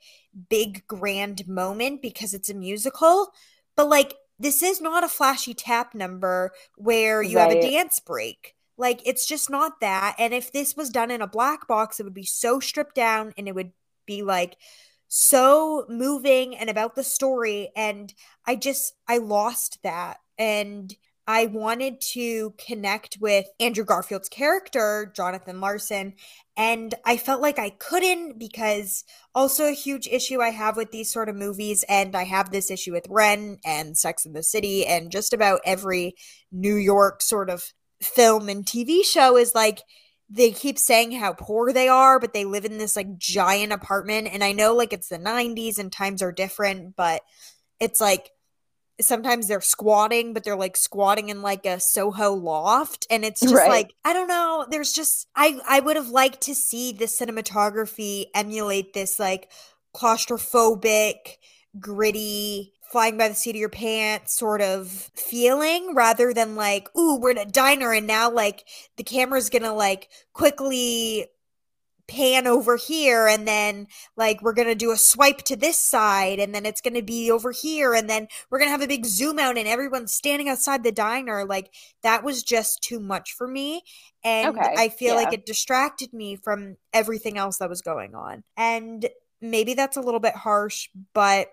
big 0.50 0.86
grand 0.88 1.48
moment 1.48 2.02
because 2.02 2.34
it's 2.34 2.50
a 2.50 2.54
musical 2.54 3.34
but 3.76 3.88
like 3.90 4.16
this 4.42 4.64
is 4.64 4.82
not 4.82 5.04
a 5.04 5.10
flashy 5.10 5.54
tap 5.54 5.94
number 5.94 6.52
where 6.76 7.22
you 7.22 7.38
have 7.38 7.52
a 7.52 7.62
dance 7.62 8.00
break. 8.00 8.56
Like 8.78 9.02
it's 9.06 9.28
just 9.28 9.50
not 9.50 9.80
that 9.82 10.16
and 10.18 10.34
if 10.34 10.52
this 10.52 10.76
was 10.76 10.90
done 10.90 11.12
in 11.12 11.22
a 11.22 11.28
black 11.28 11.68
box 11.68 12.00
it 12.00 12.04
would 12.04 12.16
be 12.16 12.26
so 12.26 12.60
stripped 12.60 12.96
down 12.96 13.34
and 13.38 13.48
it 13.48 13.54
would 13.54 13.72
be 14.08 14.24
like 14.24 14.58
so 15.08 15.86
moving 15.88 16.56
and 16.56 16.70
about 16.70 16.96
the 16.96 17.04
story 17.04 17.70
and 17.76 18.14
i 18.48 18.56
just 18.56 18.94
i 19.08 19.18
lost 19.18 19.78
that 19.84 20.18
and 20.40 20.96
i 21.32 21.46
wanted 21.46 22.02
to 22.02 22.54
connect 22.58 23.18
with 23.22 23.46
andrew 23.60 23.86
garfield's 23.86 24.28
character 24.28 25.12
jonathan 25.16 25.62
larson 25.62 26.14
and 26.58 26.94
i 27.06 27.16
felt 27.16 27.42
like 27.42 27.58
i 27.58 27.70
couldn't 27.70 28.38
because 28.38 29.06
also 29.34 29.66
a 29.66 29.72
huge 29.72 30.08
issue 30.08 30.42
i 30.42 30.50
have 30.50 30.76
with 30.76 30.92
these 30.92 31.12
sort 31.12 31.30
of 31.30 31.36
movies 31.36 31.86
and 31.88 32.16
i 32.16 32.24
have 32.24 32.52
this 32.52 32.70
issue 32.70 32.92
with 32.92 33.08
rent 33.10 33.60
and 33.64 33.98
sex 33.98 34.26
in 34.26 34.34
the 34.34 34.44
city 34.44 34.86
and 34.86 35.12
just 35.12 35.32
about 35.32 35.62
every 35.66 36.14
new 36.52 36.76
york 36.76 37.22
sort 37.22 37.50
of 37.50 37.72
film 38.02 38.50
and 38.50 38.66
tv 38.66 39.04
show 39.04 39.38
is 39.38 39.56
like 39.56 39.80
they 40.34 40.52
keep 40.52 40.80
saying 40.80 41.12
how 41.12 41.34
poor 41.34 41.74
they 41.74 41.90
are, 41.90 42.18
but 42.18 42.32
they 42.32 42.46
live 42.46 42.64
in 42.64 42.78
this 42.78 42.96
like 42.96 43.18
giant 43.18 43.74
apartment. 43.74 44.30
And 44.32 44.46
I 44.46 44.54
know 44.54 44.74
like 44.74 44.94
it's 44.94 45.10
the 45.10 45.20
90s 45.20 45.78
and 45.78 45.92
times 45.92 46.22
are 46.22 46.32
different, 46.32 46.96
but 46.96 47.22
it's 47.82 48.00
like 48.00 48.32
sometimes 49.02 49.48
they're 49.48 49.62
squatting, 49.62 50.34
but 50.34 50.44
they're 50.44 50.56
like 50.56 50.78
squatting 50.78 51.30
in 51.30 51.42
like 51.42 51.66
a 51.66 51.80
Soho 51.80 52.34
loft. 52.34 53.08
And 53.10 53.26
it's 53.26 53.46
just 53.46 53.66
Right. 53.66 53.68
like, 53.68 53.94
I 54.06 54.14
don't 54.14 54.28
know. 54.28 54.66
There's 54.70 54.94
just, 54.94 55.28
I, 55.36 55.60
I 55.68 55.80
would 55.80 55.96
have 55.96 56.10
liked 56.10 56.42
to 56.42 56.56
see 56.56 56.92
the 56.92 57.06
cinematography 57.06 58.26
emulate 58.36 58.94
this 58.94 59.20
like 59.20 59.50
claustrophobic, 59.96 61.38
gritty, 61.80 62.74
flying 62.92 63.18
by 63.18 63.30
the 63.30 63.36
seat 63.36 63.52
of 63.52 63.56
your 63.60 63.70
pants 63.70 64.36
sort 64.38 64.62
of 64.62 64.90
feeling 65.16 65.94
rather 65.96 66.34
than 66.34 66.56
like, 66.56 66.94
ooh, 66.98 67.18
we're 67.18 67.32
in 67.32 67.38
a 67.38 67.46
diner 67.46 67.94
and 67.94 68.06
now 68.06 68.30
like 68.30 68.66
the 68.98 69.04
camera's 69.04 69.50
gonna 69.50 69.74
like 69.74 70.10
quickly 70.34 71.28
pan 72.12 72.46
over 72.46 72.76
here 72.76 73.26
and 73.26 73.48
then 73.48 73.88
like 74.18 74.42
we're 74.42 74.54
gonna 74.54 74.76
do 74.76 74.92
a 74.92 74.98
swipe 74.98 75.38
to 75.44 75.56
this 75.56 75.80
side 75.80 76.40
and 76.40 76.54
then 76.54 76.66
it's 76.66 76.82
gonna 76.82 77.02
be 77.02 77.32
over 77.32 77.52
here 77.52 77.94
and 77.94 78.10
then 78.10 78.28
we're 78.50 78.60
gonna 78.60 78.70
have 78.70 78.82
a 78.82 78.88
big 78.88 79.06
zoom 79.06 79.40
out 79.40 79.58
and 79.58 79.66
everyone's 79.68 80.12
standing 80.14 80.50
outside 80.50 80.84
the 80.84 80.92
diner. 80.92 81.46
Like 81.46 81.74
that 82.04 82.24
was 82.24 82.44
just 82.44 82.82
too 82.82 83.00
much 83.00 83.34
for 83.34 83.48
me 83.48 83.82
and 84.24 84.50
Okay, 84.50 84.74
i 84.78 84.90
feel 84.90 85.16
like 85.16 85.32
it 85.34 85.46
distracted 85.46 86.12
me 86.14 86.36
from 86.36 86.76
everything 86.94 87.38
else 87.38 87.58
that 87.58 87.70
was 87.70 87.82
going 87.82 88.14
on. 88.14 88.44
And 88.58 89.08
maybe 89.40 89.74
that's 89.74 89.98
a 89.98 90.02
little 90.02 90.20
bit 90.20 90.36
harsh 90.36 90.90
but 91.14 91.48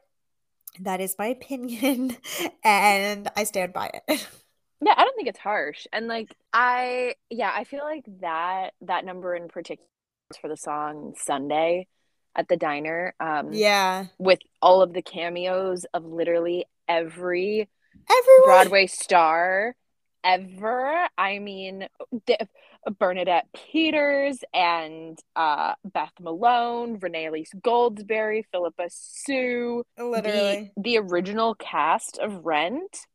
that 0.80 1.00
is 1.00 1.14
my 1.18 1.26
opinion 1.38 2.16
and 2.64 3.28
i 3.36 3.44
stand 3.44 3.72
by 3.72 3.90
it. 4.08 4.26
Yeah, 4.80 4.94
I 4.96 5.02
don't 5.04 5.16
think 5.16 5.28
it's 5.28 5.38
harsh. 5.38 5.86
And 5.92 6.06
like 6.06 6.34
I 6.52 7.14
yeah, 7.30 7.50
I 7.54 7.64
feel 7.64 7.82
like 7.84 8.04
that 8.20 8.74
that 8.82 9.04
number 9.04 9.34
in 9.34 9.48
particular 9.48 9.88
for 10.40 10.48
the 10.48 10.56
song 10.56 11.14
Sunday 11.16 11.86
at 12.36 12.48
the 12.48 12.56
diner. 12.56 13.14
Um 13.20 13.52
yeah 13.52 14.06
with 14.18 14.40
all 14.60 14.82
of 14.82 14.92
the 14.92 15.02
cameos 15.02 15.86
of 15.94 16.04
literally 16.04 16.66
every 16.88 17.68
everyone 18.10 18.44
Broadway 18.44 18.86
star 18.86 19.74
ever. 20.24 21.08
I 21.16 21.38
mean, 21.38 21.88
Bernadette 22.98 23.46
Peters 23.54 24.38
and 24.52 25.18
uh, 25.36 25.74
Beth 25.84 26.12
Malone, 26.20 26.98
Renee 27.00 27.26
Elise 27.26 27.52
Goldsberry, 27.60 28.44
Phillipa 28.50 28.88
Soo, 28.88 29.84
literally 29.98 30.72
the 30.76 30.82
the 30.82 30.98
original 30.98 31.54
cast 31.54 32.18
of 32.18 32.44
Rent. 32.44 33.06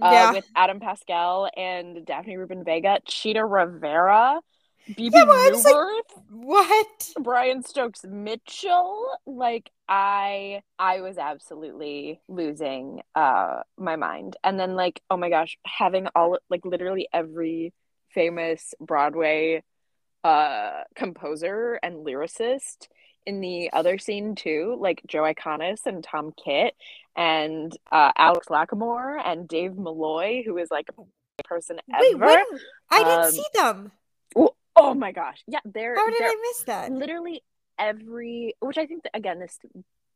Uh, 0.00 0.10
yeah 0.12 0.32
with 0.32 0.46
Adam 0.54 0.78
Pascal 0.78 1.50
and 1.56 2.06
Daphne 2.06 2.36
Rubin 2.36 2.64
Vega, 2.64 3.00
Chita 3.06 3.44
Rivera, 3.44 4.40
BB 4.88 5.10
Yeah, 5.12 5.24
well, 5.24 5.50
was 5.52 5.64
like- 5.64 6.22
what 6.30 7.10
Brian 7.20 7.62
Stokes 7.62 8.04
Mitchell. 8.04 9.06
Like 9.26 9.70
I 9.88 10.62
I 10.78 11.00
was 11.00 11.18
absolutely 11.18 12.20
losing 12.28 13.02
uh 13.14 13.62
my 13.76 13.96
mind. 13.96 14.36
And 14.42 14.58
then 14.58 14.74
like, 14.74 15.00
oh 15.10 15.16
my 15.16 15.28
gosh, 15.30 15.58
having 15.64 16.08
all 16.14 16.38
like 16.48 16.64
literally 16.64 17.08
every 17.12 17.72
famous 18.14 18.74
Broadway 18.80 19.62
uh 20.24 20.82
composer 20.94 21.78
and 21.82 22.04
lyricist 22.04 22.88
in 23.26 23.40
the 23.40 23.70
other 23.72 23.98
scene 23.98 24.34
too, 24.34 24.76
like 24.80 25.02
Joe 25.06 25.22
Iconis 25.22 25.86
and 25.86 26.02
Tom 26.02 26.32
Kitt 26.42 26.74
and 27.16 27.72
uh 27.92 28.12
Alex 28.16 28.48
Lacamoire 28.48 29.20
and 29.24 29.46
Dave 29.46 29.76
Malloy, 29.76 30.42
who 30.44 30.56
is 30.58 30.70
like 30.70 30.88
a 30.98 31.42
person 31.44 31.78
Wait, 31.88 32.14
ever. 32.14 32.26
when? 32.26 32.44
I 32.90 32.98
didn't 33.04 33.24
Um, 33.26 33.30
see 33.30 33.44
them. 33.54 33.92
Oh, 34.36 34.54
oh 34.80 34.94
my 34.94 35.12
gosh. 35.12 35.42
Yeah, 35.46 35.60
they're 35.64 35.94
How 35.96 36.08
did 36.10 36.22
I 36.22 36.34
miss 36.48 36.64
that? 36.64 36.92
literally 36.92 37.42
every 37.78 38.54
which 38.60 38.76
i 38.76 38.84
think 38.84 39.02
that, 39.04 39.16
again 39.16 39.38
this 39.40 39.58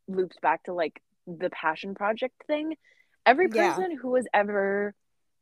loops 0.06 0.36
back 0.42 0.62
to 0.64 0.74
like 0.74 1.00
the 1.26 1.48
passion 1.48 1.94
project 1.94 2.34
thing 2.46 2.74
every 3.24 3.48
Yeah. 3.50 3.72
person 3.74 3.96
who 3.96 4.10
was 4.10 4.26
ever 4.34 4.94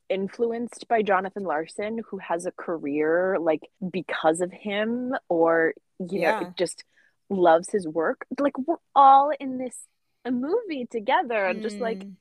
influenced 0.08 0.86
by 0.88 1.02
jonathan 1.02 1.42
larson 1.42 1.98
who 2.10 2.18
has 2.18 2.46
a 2.46 2.52
career 2.52 3.38
like 3.40 3.62
because 3.90 4.40
of 4.40 4.52
him 4.52 5.14
or 5.28 5.74
you 5.98 6.20
know 6.20 6.52
just 6.56 6.84
loves 7.28 7.70
his 7.70 7.88
work 7.88 8.24
like 8.38 8.56
we're 8.58 8.76
all 8.94 9.32
in 9.40 9.58
this 9.58 9.76
a 10.24 10.30
movie 10.30 10.86
together 10.90 11.46
and 11.46 11.62
just 11.62 11.80
like 11.80 11.98
Mm. 12.04 12.12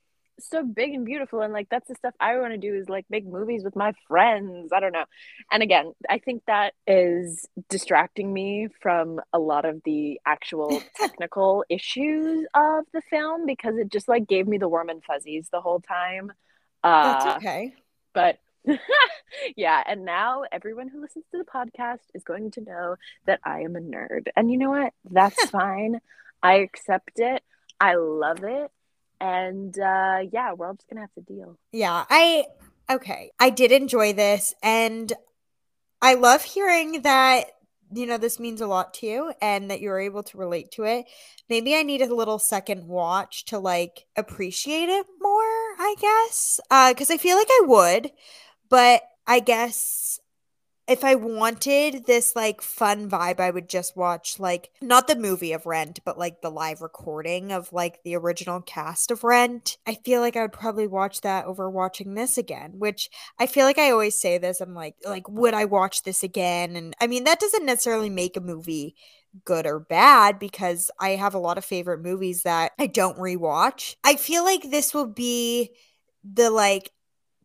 So 0.49 0.63
big 0.63 0.93
and 0.93 1.05
beautiful 1.05 1.41
and 1.41 1.53
like 1.53 1.67
that's 1.69 1.87
the 1.87 1.95
stuff 1.95 2.13
I 2.19 2.37
want 2.37 2.53
to 2.53 2.57
do 2.57 2.75
is 2.75 2.89
like 2.89 3.05
make 3.09 3.25
movies 3.25 3.63
with 3.63 3.75
my 3.75 3.93
friends. 4.07 4.71
I 4.73 4.79
don't 4.79 4.93
know. 4.93 5.05
And 5.51 5.63
again, 5.63 5.93
I 6.09 6.19
think 6.19 6.43
that 6.47 6.73
is 6.87 7.47
distracting 7.69 8.31
me 8.33 8.67
from 8.81 9.19
a 9.33 9.39
lot 9.39 9.65
of 9.65 9.81
the 9.85 10.19
actual 10.25 10.81
technical 10.97 11.63
issues 11.69 12.45
of 12.53 12.85
the 12.93 13.01
film 13.09 13.45
because 13.45 13.77
it 13.77 13.91
just 13.91 14.07
like 14.07 14.27
gave 14.27 14.47
me 14.47 14.57
the 14.57 14.69
warm 14.69 14.89
and 14.89 15.03
fuzzies 15.03 15.49
the 15.51 15.61
whole 15.61 15.79
time. 15.79 16.31
Uh, 16.83 17.23
That's 17.23 17.37
okay. 17.37 17.73
but 18.13 18.39
yeah, 19.55 19.83
and 19.87 20.05
now 20.05 20.43
everyone 20.51 20.87
who 20.87 21.01
listens 21.01 21.25
to 21.31 21.37
the 21.37 21.43
podcast 21.43 21.99
is 22.13 22.23
going 22.23 22.51
to 22.51 22.61
know 22.61 22.95
that 23.25 23.39
I 23.43 23.61
am 23.61 23.75
a 23.75 23.79
nerd. 23.79 24.27
And 24.35 24.51
you 24.51 24.57
know 24.57 24.69
what? 24.69 24.93
That's 25.09 25.43
fine. 25.49 25.99
I 26.43 26.55
accept 26.57 27.13
it. 27.17 27.43
I 27.79 27.95
love 27.95 28.43
it. 28.43 28.71
And 29.21 29.77
uh 29.79 30.19
yeah, 30.31 30.53
we're 30.53 30.67
all 30.67 30.73
just 30.73 30.89
gonna 30.89 31.01
have 31.01 31.13
to 31.13 31.21
deal. 31.21 31.57
Yeah, 31.71 32.05
I 32.09 32.45
okay. 32.89 33.31
I 33.39 33.51
did 33.51 33.71
enjoy 33.71 34.13
this 34.13 34.53
and 34.63 35.13
I 36.01 36.15
love 36.15 36.43
hearing 36.43 37.03
that 37.03 37.45
you 37.93 38.07
know 38.07 38.17
this 38.17 38.39
means 38.39 38.61
a 38.61 38.67
lot 38.67 38.93
to 38.95 39.05
you 39.05 39.33
and 39.41 39.69
that 39.69 39.81
you're 39.81 39.99
able 39.99 40.23
to 40.23 40.37
relate 40.37 40.71
to 40.71 40.83
it. 40.85 41.05
Maybe 41.49 41.75
I 41.75 41.83
need 41.83 42.01
a 42.01 42.13
little 42.13 42.39
second 42.39 42.87
watch 42.87 43.45
to 43.45 43.59
like 43.59 44.05
appreciate 44.15 44.89
it 44.89 45.05
more, 45.21 45.41
I 45.79 45.95
guess. 45.99 46.59
Uh 46.71 46.93
cuz 46.97 47.11
I 47.11 47.17
feel 47.17 47.37
like 47.37 47.49
I 47.49 47.61
would, 47.65 48.11
but 48.69 49.03
I 49.27 49.39
guess 49.39 50.19
if 50.91 51.05
I 51.05 51.15
wanted 51.15 52.05
this 52.05 52.35
like 52.35 52.61
fun 52.61 53.09
vibe, 53.09 53.39
I 53.39 53.49
would 53.49 53.69
just 53.69 53.95
watch 53.95 54.39
like 54.39 54.71
not 54.81 55.07
the 55.07 55.15
movie 55.15 55.53
of 55.53 55.65
Rent, 55.65 56.01
but 56.03 56.17
like 56.17 56.41
the 56.41 56.51
live 56.51 56.81
recording 56.81 57.53
of 57.53 57.71
like 57.71 58.03
the 58.03 58.17
original 58.17 58.61
cast 58.61 59.09
of 59.09 59.23
Rent. 59.23 59.77
I 59.87 59.95
feel 59.95 60.19
like 60.19 60.35
I 60.35 60.41
would 60.41 60.51
probably 60.51 60.87
watch 60.87 61.21
that 61.21 61.45
over 61.45 61.69
watching 61.69 62.13
this 62.13 62.37
again, 62.37 62.73
which 62.75 63.09
I 63.39 63.47
feel 63.47 63.65
like 63.65 63.77
I 63.77 63.91
always 63.91 64.19
say 64.19 64.37
this. 64.37 64.59
I'm 64.59 64.75
like, 64.75 64.95
like, 65.05 65.29
would 65.29 65.53
I 65.53 65.63
watch 65.63 66.03
this 66.03 66.23
again? 66.23 66.75
And 66.75 66.93
I 66.99 67.07
mean, 67.07 67.23
that 67.23 67.39
doesn't 67.39 67.65
necessarily 67.65 68.09
make 68.09 68.35
a 68.35 68.41
movie 68.41 68.95
good 69.45 69.65
or 69.65 69.79
bad 69.79 70.39
because 70.39 70.91
I 70.99 71.11
have 71.11 71.35
a 71.35 71.39
lot 71.39 71.57
of 71.57 71.63
favorite 71.63 72.01
movies 72.01 72.43
that 72.43 72.73
I 72.77 72.87
don't 72.87 73.17
rewatch. 73.17 73.95
I 74.03 74.17
feel 74.17 74.43
like 74.43 74.69
this 74.69 74.93
will 74.93 75.07
be 75.07 75.71
the 76.23 76.49
like 76.49 76.91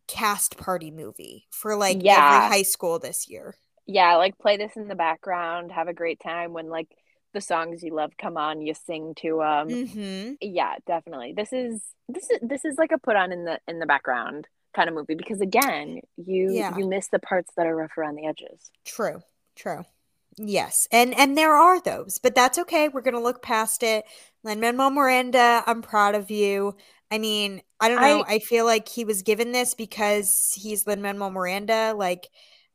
cast 0.07 0.57
party 0.57 0.91
movie 0.91 1.47
for 1.51 1.75
like 1.75 2.01
Yeah. 2.01 2.45
every 2.45 2.57
high 2.57 2.63
school 2.63 2.99
this 2.99 3.27
year. 3.29 3.55
Yeah, 3.85 4.15
like 4.17 4.37
play 4.37 4.57
this 4.57 4.75
in 4.75 4.87
the 4.87 4.95
background, 4.95 5.71
have 5.71 5.87
a 5.87 5.93
great 5.93 6.19
time 6.19 6.53
when 6.53 6.69
like 6.69 6.89
the 7.33 7.41
songs 7.41 7.83
you 7.83 7.93
love 7.93 8.11
come 8.17 8.37
on, 8.37 8.61
you 8.61 8.73
sing 8.73 9.13
to 9.17 9.41
um 9.43 9.67
Mm-hmm. 9.69 10.33
yeah, 10.41 10.75
definitely. 10.85 11.33
This 11.35 11.53
is 11.53 11.83
this 12.09 12.29
is 12.29 12.39
this 12.41 12.65
is 12.65 12.77
like 12.77 12.91
a 12.91 12.97
put 12.97 13.15
on 13.15 13.31
in 13.31 13.45
the 13.45 13.59
in 13.67 13.79
the 13.79 13.85
background 13.85 14.47
kind 14.75 14.89
of 14.89 14.95
movie 14.95 15.15
because 15.15 15.41
again, 15.41 15.99
you 16.17 16.51
Yeah. 16.55 16.75
you 16.77 16.87
miss 16.87 17.07
the 17.09 17.19
parts 17.19 17.51
that 17.57 17.65
are 17.67 17.75
rough 17.75 17.97
around 17.97 18.15
the 18.15 18.25
edges. 18.27 18.71
True. 18.85 19.21
True. 19.55 19.85
Yes. 20.37 20.87
And 20.91 21.17
and 21.17 21.37
there 21.37 21.53
are 21.55 21.81
those, 21.81 22.19
but 22.19 22.35
that's 22.35 22.59
okay. 22.59 22.89
We're 22.89 23.01
gonna 23.01 23.21
look 23.21 23.41
past 23.41 23.81
it. 23.83 24.05
Lin 24.43 24.59
Manuel 24.59 24.91
Miranda, 24.91 25.63
I'm 25.65 25.81
proud 25.81 26.13
of 26.15 26.29
you. 26.29 26.75
I 27.09 27.19
mean, 27.19 27.61
I 27.79 27.89
don't 27.89 28.01
know. 28.01 28.25
I, 28.27 28.39
feel 28.39 28.65
like 28.65 28.89
he 28.89 29.05
was 29.05 29.21
given 29.21 29.51
this 29.51 29.73
because 29.73 30.53
he's 30.55 30.85
Lin 30.85 31.01
Manuel 31.01 31.31
Miranda. 31.31 31.93
Like, 31.95 32.27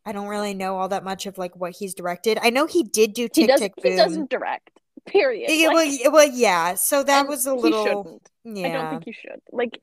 I 0.06 0.12
don't 0.12 0.28
really 0.28 0.54
know 0.54 0.76
all 0.76 0.88
that 0.88 1.04
much 1.04 1.26
of 1.26 1.38
like 1.38 1.54
what 1.54 1.72
he's 1.72 1.94
directed. 1.94 2.38
I 2.40 2.50
know 2.50 2.66
he 2.66 2.82
did 2.82 3.12
do 3.12 3.28
Tick 3.28 3.50
Tick 3.56 3.74
he 3.82 3.96
doesn't 3.96 4.30
direct. 4.30 4.70
Period. 5.06 5.50
Yeah, 5.50 5.68
Like, 5.68 6.00
well, 6.04 6.12
well, 6.12 6.28
yeah. 6.28 6.74
So 6.74 7.02
that 7.02 7.28
was 7.28 7.46
a 7.46 7.54
little. 7.54 7.84
shouldn't. 7.84 8.30
Yeah. 8.44 8.68
I 8.68 8.72
don't 8.72 8.90
think 8.90 9.06
you 9.06 9.12
should. 9.12 9.40
Like 9.50 9.80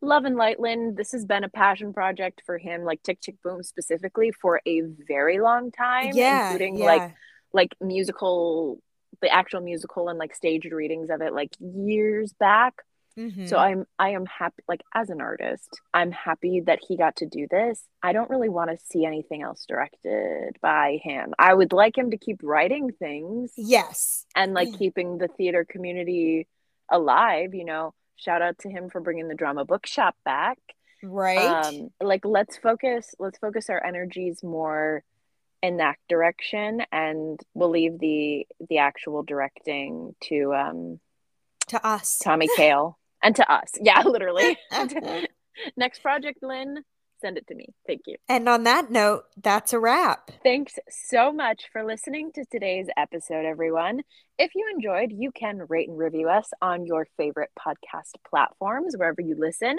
Love 0.00 0.24
and 0.24 0.36
Lightland, 0.36 0.96
this 0.96 1.12
has 1.12 1.24
been 1.24 1.44
a 1.44 1.48
passion 1.48 1.92
project 1.92 2.42
for 2.46 2.58
him, 2.58 2.82
like 2.82 3.02
Tick 3.02 3.20
Tick 3.20 3.36
Boom 3.42 3.62
specifically, 3.62 4.32
for 4.32 4.60
a 4.66 4.82
very 5.06 5.38
long 5.38 5.70
time. 5.70 6.10
yeah. 6.14 6.50
Including 6.50 6.78
yeah. 6.78 6.86
like 6.86 7.14
like 7.52 7.74
musical 7.80 8.80
the 9.20 9.32
actual 9.32 9.60
musical 9.60 10.08
and 10.08 10.18
like 10.18 10.34
staged 10.34 10.72
readings 10.72 11.08
of 11.10 11.20
it 11.20 11.32
like 11.32 11.50
years 11.60 12.32
back. 12.32 12.74
Mhm. 13.18 13.48
So 13.48 13.56
I'm 13.56 13.86
I 13.98 14.10
am 14.10 14.26
happy 14.26 14.62
like 14.66 14.82
as 14.94 15.08
an 15.10 15.20
artist, 15.20 15.80
I'm 15.92 16.10
happy 16.10 16.60
that 16.62 16.80
he 16.86 16.96
got 16.96 17.16
to 17.16 17.26
do 17.26 17.46
this. 17.48 17.82
I 18.02 18.12
don't 18.12 18.28
really 18.28 18.48
want 18.48 18.70
to 18.70 18.76
see 18.86 19.04
anything 19.04 19.42
else 19.42 19.64
directed 19.66 20.56
by 20.60 20.98
him. 21.02 21.32
I 21.38 21.54
would 21.54 21.72
like 21.72 21.96
him 21.96 22.10
to 22.10 22.18
keep 22.18 22.40
writing 22.42 22.90
things 22.92 23.52
yes. 23.56 24.26
and 24.34 24.52
like 24.52 24.72
Yeah. 24.72 24.78
keeping 24.78 25.18
the 25.18 25.28
theater 25.28 25.64
community 25.64 26.48
alive, 26.90 27.54
you 27.54 27.64
know. 27.64 27.94
Shout 28.16 28.42
out 28.42 28.58
to 28.58 28.68
him 28.70 28.90
for 28.90 29.00
bringing 29.00 29.28
the 29.28 29.34
drama 29.34 29.64
bookshop 29.64 30.16
back. 30.24 30.58
Right. 31.02 31.38
Um 31.38 31.90
like 32.02 32.24
let's 32.24 32.56
focus 32.56 33.14
let's 33.18 33.38
focus 33.38 33.70
our 33.70 33.84
energies 33.84 34.42
more 34.42 35.04
in 35.62 35.76
that 35.78 35.96
direction 36.08 36.82
and 36.92 37.40
we'll 37.54 37.70
leave 37.70 37.98
the 37.98 38.46
the 38.68 38.78
actual 38.78 39.22
directing 39.22 40.14
to 40.24 40.52
um 40.54 41.00
to 41.68 41.86
us. 41.86 42.18
Tommy 42.18 42.48
Kail 42.56 42.98
and 43.24 43.34
to 43.36 43.52
us. 43.52 43.70
Yeah, 43.82 44.02
literally. 44.04 44.56
Next 45.76 46.00
project, 46.00 46.38
Lin, 46.42 46.78
send 47.20 47.38
it 47.38 47.46
to 47.48 47.54
me. 47.54 47.66
Thank 47.86 48.02
you. 48.06 48.16
and 48.28 48.48
on 48.48 48.64
that 48.64 48.90
note, 48.90 49.24
that's 49.42 49.72
a 49.72 49.78
wrap. 49.78 50.30
Thanks 50.42 50.74
so 50.88 51.32
much 51.32 51.64
for 51.72 51.84
listening 51.84 52.30
to 52.34 52.44
today's 52.50 52.86
episode, 52.96 53.44
everyone. 53.44 54.02
If 54.38 54.54
you 54.54 54.66
enjoyed, 54.74 55.10
you 55.12 55.30
can 55.32 55.62
rate 55.68 55.88
and 55.88 55.98
review 55.98 56.28
us 56.28 56.48
on 56.60 56.86
your 56.86 57.06
favorite 57.16 57.50
podcast 57.58 58.12
platforms, 58.28 58.94
wherever 58.96 59.20
you 59.20 59.36
listen. 59.38 59.78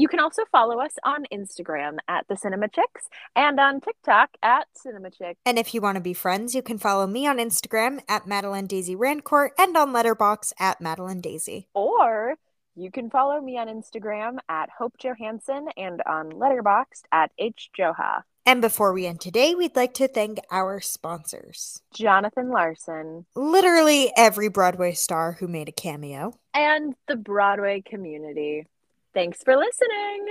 You 0.00 0.06
can 0.06 0.20
also 0.20 0.44
follow 0.52 0.78
us 0.78 0.92
on 1.04 1.24
Instagram 1.32 1.96
at 2.06 2.24
the 2.28 2.36
Cinema 2.36 2.68
Chicks 2.68 3.08
and 3.34 3.58
on 3.58 3.80
TikTok 3.80 4.30
at 4.44 4.68
Cinema 4.76 5.10
Chicks. 5.10 5.40
And 5.44 5.58
if 5.58 5.74
you 5.74 5.80
want 5.80 5.96
to 5.96 6.00
be 6.00 6.14
friends, 6.14 6.54
you 6.54 6.62
can 6.62 6.78
follow 6.78 7.08
me 7.08 7.26
on 7.26 7.38
Instagram 7.38 8.00
at 8.08 8.24
Madeline 8.24 8.68
Daisy 8.68 8.94
Rancourt 8.94 9.48
and 9.58 9.76
on 9.76 9.92
Letterboxd 9.92 10.52
at 10.60 10.80
Madeline 10.80 11.20
Daisy. 11.20 11.66
Or 11.74 12.36
you 12.78 12.90
can 12.92 13.10
follow 13.10 13.40
me 13.40 13.58
on 13.58 13.66
Instagram 13.66 14.38
at 14.48 14.70
Hope 14.78 14.94
Johansson 14.98 15.66
and 15.76 16.00
on 16.06 16.30
Letterboxd 16.30 17.02
at 17.12 17.30
H 17.38 17.70
Joha. 17.78 18.22
And 18.46 18.62
before 18.62 18.92
we 18.92 19.04
end 19.06 19.20
today, 19.20 19.54
we'd 19.54 19.76
like 19.76 19.92
to 19.94 20.08
thank 20.08 20.38
our 20.50 20.80
sponsors. 20.80 21.82
Jonathan 21.92 22.50
Larson 22.50 23.26
Literally 23.34 24.10
every 24.16 24.48
Broadway 24.48 24.92
star 24.92 25.32
who 25.32 25.48
made 25.48 25.68
a 25.68 25.72
cameo. 25.72 26.38
and 26.54 26.94
the 27.08 27.16
Broadway 27.16 27.82
community. 27.84 28.66
Thanks 29.12 29.42
for 29.42 29.56
listening. 29.56 30.26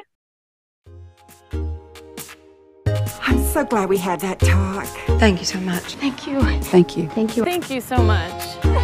I'm 3.22 3.44
so 3.46 3.66
glad 3.66 3.90
we 3.90 3.98
had 3.98 4.22
that 4.22 4.40
talk. 4.40 4.86
Thank 5.20 5.40
you 5.40 5.46
so 5.46 5.60
much. 5.60 5.96
Thank 5.96 6.26
you. 6.26 6.40
Thank 6.62 6.96
you. 6.98 7.10
Thank 7.10 7.36
you. 7.38 7.44
Thank 7.44 7.70
you 7.70 7.82
so 7.82 7.98
much. 8.02 8.77